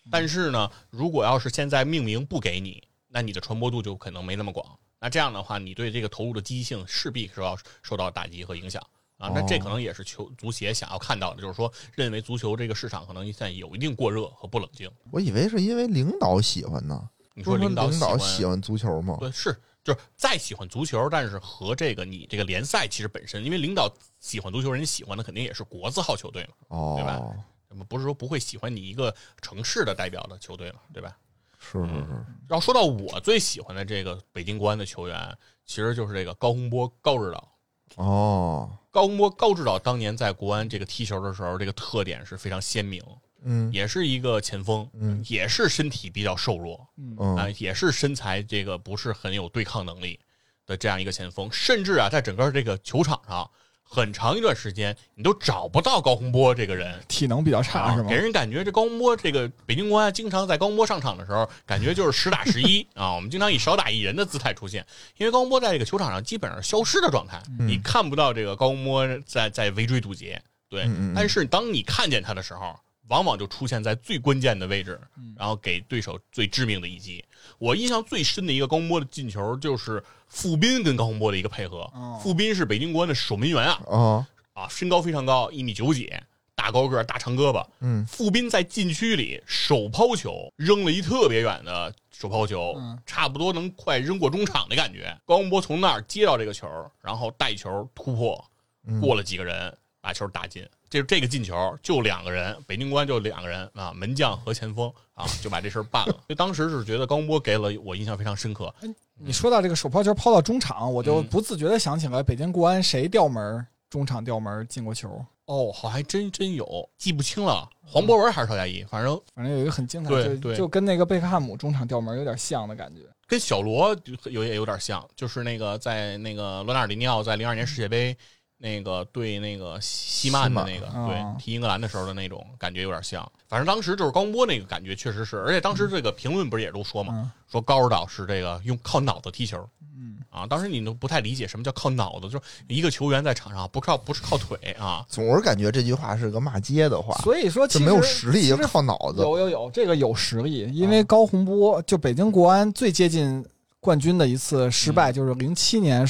[0.09, 4.65] 但是呢，如果要是现在命名不给你，那你的传播度就可能没那么广。
[5.01, 8.81] 那这样的话，你对这个投入的积极性势必是要受到打击和影响
[9.17, 9.29] 啊。
[9.35, 14.89] 那这可能也是球足协想要看到的，就是说认为足球这个市场可能现在有一定过热和不冷静。
[15.11, 17.09] 我以为是因为领导喜欢呢。
[17.35, 19.17] 你说导领导喜喜欢足球吗？
[19.19, 23.89] 对，是就是再喜欢足球，但是和这个你这个联赛其实本身，因为领导
[24.19, 27.21] 喜欢足球，人喜欢的肯定也是国字号球队嘛，对吧
[27.69, 31.17] 哦，那么不是说不会喜欢你一个城市的代表的球队了，对吧？
[31.61, 37.51] 是是是，然后说到我最喜欢的这个北京国安的球员，其实就是这个高洪波高指导。
[37.95, 43.03] 哦，高洪波高指导当年在国安这个踢球的时候，这个特点是非常鲜明，
[43.43, 43.69] 嗯。
[43.73, 45.21] 也是一个前锋，嗯。
[45.27, 50.17] 也是身体比较瘦弱，嗯啊、嗯，也是身材这个不是很有对抗能力
[50.65, 53.51] 的这样一个前锋，甚至啊，在整个这个球场上，
[53.91, 57.03] 很长一段时间你都找不到高洪波这个人。
[57.07, 58.15] 体能比较差啊是吗给？
[58.15, 63.15] 人感觉这高洪波这个北京国安经常在高洪波上场的时候，感觉就是十打十一 啊。
[63.15, 64.85] 我们经常以少打一人的姿态出现，
[65.17, 70.39] 因为高洪波在这个球场上基本上消失的状态，你看不到这个高洪波在在围追堵截。
[70.69, 72.79] 对，嗯嗯嗯但是当你看见他的时候，
[73.09, 74.99] 往往就出现在最关键的位置，
[75.37, 77.23] 然后给对手最致命的一击。
[77.57, 81.79] 我印象最深的一个高洪波的进球，就是傅斌跟高洪波的一个配合。
[81.93, 86.11] 哦傅斌是北京国安的守门员啊，哦，啊，身高非常高，一米九几，
[86.53, 87.65] 大高个，大长胳膊。
[87.79, 95.17] 嗯傅斌在禁区里手抛球，扔了一特别远的手抛球，嗯差不多能快扔过中场的感觉。
[95.25, 96.67] 高洪波从那儿接到这个球，
[97.01, 98.45] 然后带球突破，
[98.85, 100.63] 嗯过了几个人，把球打进。
[100.89, 106.13] 这这个进球就两个人，北京国安就两个人啊，门将和前锋啊，就把这事儿办了。
[106.13, 108.73] 所以当时是觉得高洪波给了我印象非常深刻。
[109.15, 123.01] 你说到这个手抛球抛到中场，我就嗯不自觉的想起来北京国安谁吊门中场吊门进过球，哦，好还真真有，记不清了，黄博文还是邵佳一，反正反正有一个很精彩，就对对就跟那个贝克汉姆中场吊门有点像的感觉。
[123.27, 128.17] 跟小罗有也有点像，就是那个在那个罗纳尔迪尼奥在零二年世界杯
[128.61, 133.25] 那个对那个西曼的那个哦对踢英格兰的时候的那种感觉有点像。
[133.47, 139.57] 反正当时就是高洪波那个感觉确实是，而且当时这个评论不是也都说嘛，嗯说高指导是这个用靠脑子踢球，
[139.97, 140.45] 嗯，啊。
[140.45, 145.03] 当时你都不太理解什么叫靠脑子，就是一个球员在场上不靠不是靠腿啊。
[145.09, 149.21] 总是感觉这句话是个骂街的话，所以说其就没有实力，就靠脑子。
[149.21, 153.43] 有有有，这个有实力，因为高洪波就北京国安最接近
[153.79, 156.05] 冠军的一次失败，就是零七年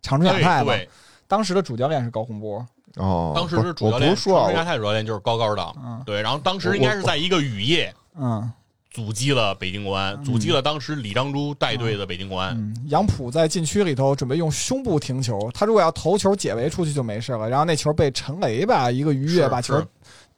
[0.00, 0.88] 长春亚对泰嘛，对，
[1.30, 2.66] 当时的主教练是高洪波，
[2.96, 6.20] 哦，当时是主教练，说啊长春亚泰主教练就是高高的，嗯对。
[6.20, 8.50] 然后当时应该是在一个雨夜嗯
[8.90, 12.56] 阻击了北京国安，嗯阻击了当时李章洙带队的北京国安。
[12.56, 19.86] 嗯，杨浦在禁区里头准备用胸部停球，他如果要头球解围出去就没事了，然后那球被陈雷吧一个鱼跃把球是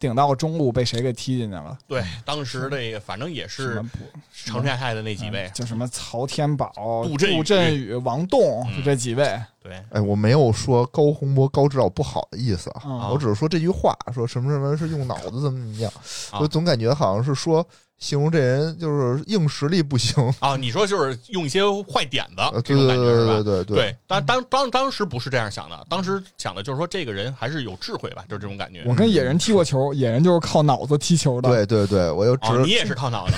[0.03, 1.79] 顶到中路，被谁给踢进去了？
[1.87, 3.99] 对，当时那个反正也是什么不
[4.33, 6.73] 长春亚泰的那几位叫，什么曹天宝、
[7.05, 9.41] 杜振宇振宇、王栋，嗯就这几位。
[9.63, 15.93] 对，哎，我没有说高洪波、高指导不好的意思啊，嗯我只是说这句话，说什么什么是用脑子怎么怎么样，
[16.33, 17.65] 啊我总感觉好像是说
[18.03, 20.21] 形容这人就是硬实力不行。
[20.41, 23.33] 啊，你说就是用一些坏点子呃，这对对种感觉是吧？
[23.35, 28.83] 对对对对，当当当当时不是这样想的，当时想的就是说这个人还是有智慧吧，就是这种感觉。
[28.87, 31.49] 我跟野人踢过球，野人就是靠脑子踢球的。
[31.49, 33.35] 对对对，我就哦，只你也是靠脑子，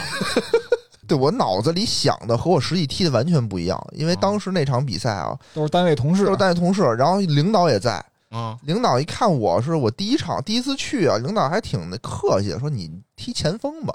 [1.06, 6.36] 对我脑子里想的和我实际踢的完全不一样，因为当时那场比赛啊，都是单位同事都是。
[6.38, 13.94] 单位同事，然后领导也在，嗯，领导一看我是我第一场第一次去啊，领导还挺那客气，说你踢前锋吧，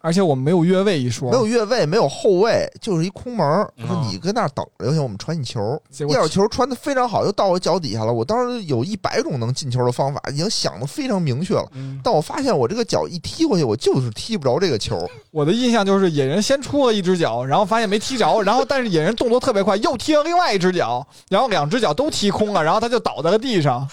[0.00, 3.46] 而且我们没有越位一说，没有越位，没有后卫，就是一空门
[3.86, 5.80] 说你跟那儿等着就行，我们传你球。
[5.90, 8.12] 结果第二球传的非常好，又到我脚底下了。
[8.12, 11.66] 我当时有一百种能进球的方法，已经想的非常明确了。
[11.72, 15.08] 嗯但我发现我这个脚一踢过去，我就是踢不着这个球。
[15.30, 23.86] 我的印象就是野人先出了一只脚，然后发现没踢着， 然后但是野人动作特别快，又踢了另外一只脚，然后两只脚都踢空了，然后他就倒在了地上。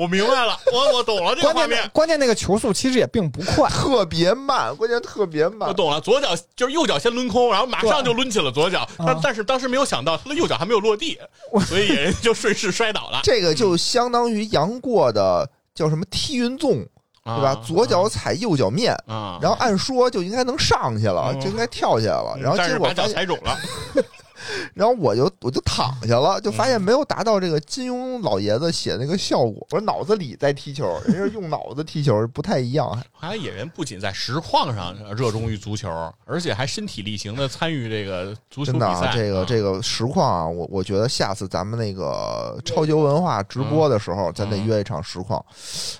[0.00, 5.74] 我明白了，我我懂了这个关键画面，关键那个球速其实也并不快， 特别慢，关键特别慢我。
[5.74, 11.18] 懂了，左脚就是右脚先抡空，然后马上就抡起了左脚，但啊但是当时没有想到他的右脚还没有落地，
[11.66, 16.76] 所以就顺势摔倒了，这个就相当于杨过的叫什么踢云纵，
[17.22, 17.50] 对吧？
[17.50, 22.36] 啊左脚踩右脚面，啊，然后按说就应该能上去了，嗯就应该跳下来了。
[22.40, 23.58] 然后但是把脚结果发现，踩肿了，
[24.74, 29.66] 然后我就我就躺下了，就发现没有达到这个金庸老爷子写那个效果。
[29.70, 32.88] 我脑子里在踢球，人家用脑子踢球，不太一样。
[33.12, 35.90] 后来演员不仅在实况上热衷于足球，
[36.24, 39.12] 而且还身体力行的参与这个足球真的啊，比赛。
[39.16, 45.44] 这个啊这个实况啊，我我觉得下次咱们那个超级文化直播的时候，咱得约一场实况。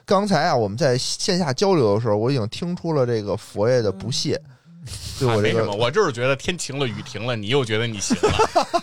[0.05, 4.41] 刚才啊，我们在线下交流的时候，我已经听出了这个佛爷的不屑，
[5.19, 8.83] 对我这啊没什么，我就是觉得天晴了，雨停了，你又觉得你行了。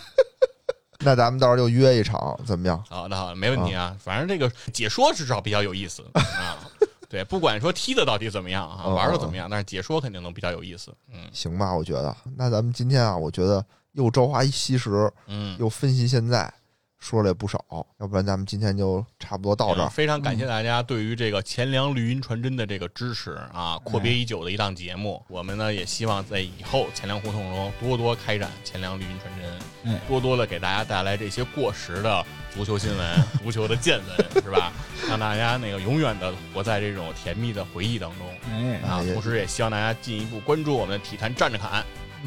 [1.00, 2.82] 那咱们到时候就约一场，怎么样？
[2.88, 3.96] 好的，好的，没问题啊。
[4.00, 6.58] 反正这个解说至少比较有意思啊。
[7.08, 10.92] 对，不管说踢的到底怎么样啊，嗯玩的怎么样，但是解说肯定能比较有意思。
[11.12, 12.14] 嗯行吧，我觉得。
[12.36, 16.52] 那咱们今天啊，我觉得又朝花夕拾，嗯，又分析现在，
[16.98, 17.64] 说了也不少。
[17.98, 19.88] 要不然咱们今天就差不多到这儿。
[19.88, 25.24] 非常感谢大家对于这个钱粮绿茵传真的这个支持啊，阔别已久的一档节目。
[25.28, 34.72] 我们呢也希望在以后钱粮胡同中多多开展钱粮绿茵传真，哎多多的给大家带来这些过时的足球新闻、足球的见闻，是吧？
[35.08, 38.26] 让大家那个永远的活在这种甜蜜的回忆当中。
[38.50, 41.84] 哎，啊哎，同时也希望大家进一步关注我们的体坛站着侃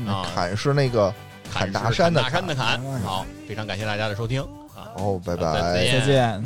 [0.08, 1.14] 啊，侃是那个
[1.52, 3.02] 砍大山的大山的砍侃。
[3.02, 4.61] 好，非常感谢大家的收听啊，
[4.98, 6.44] 哦拜拜再见。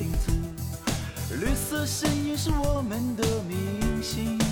[1.40, 4.45] 绿色心情是我们的明星。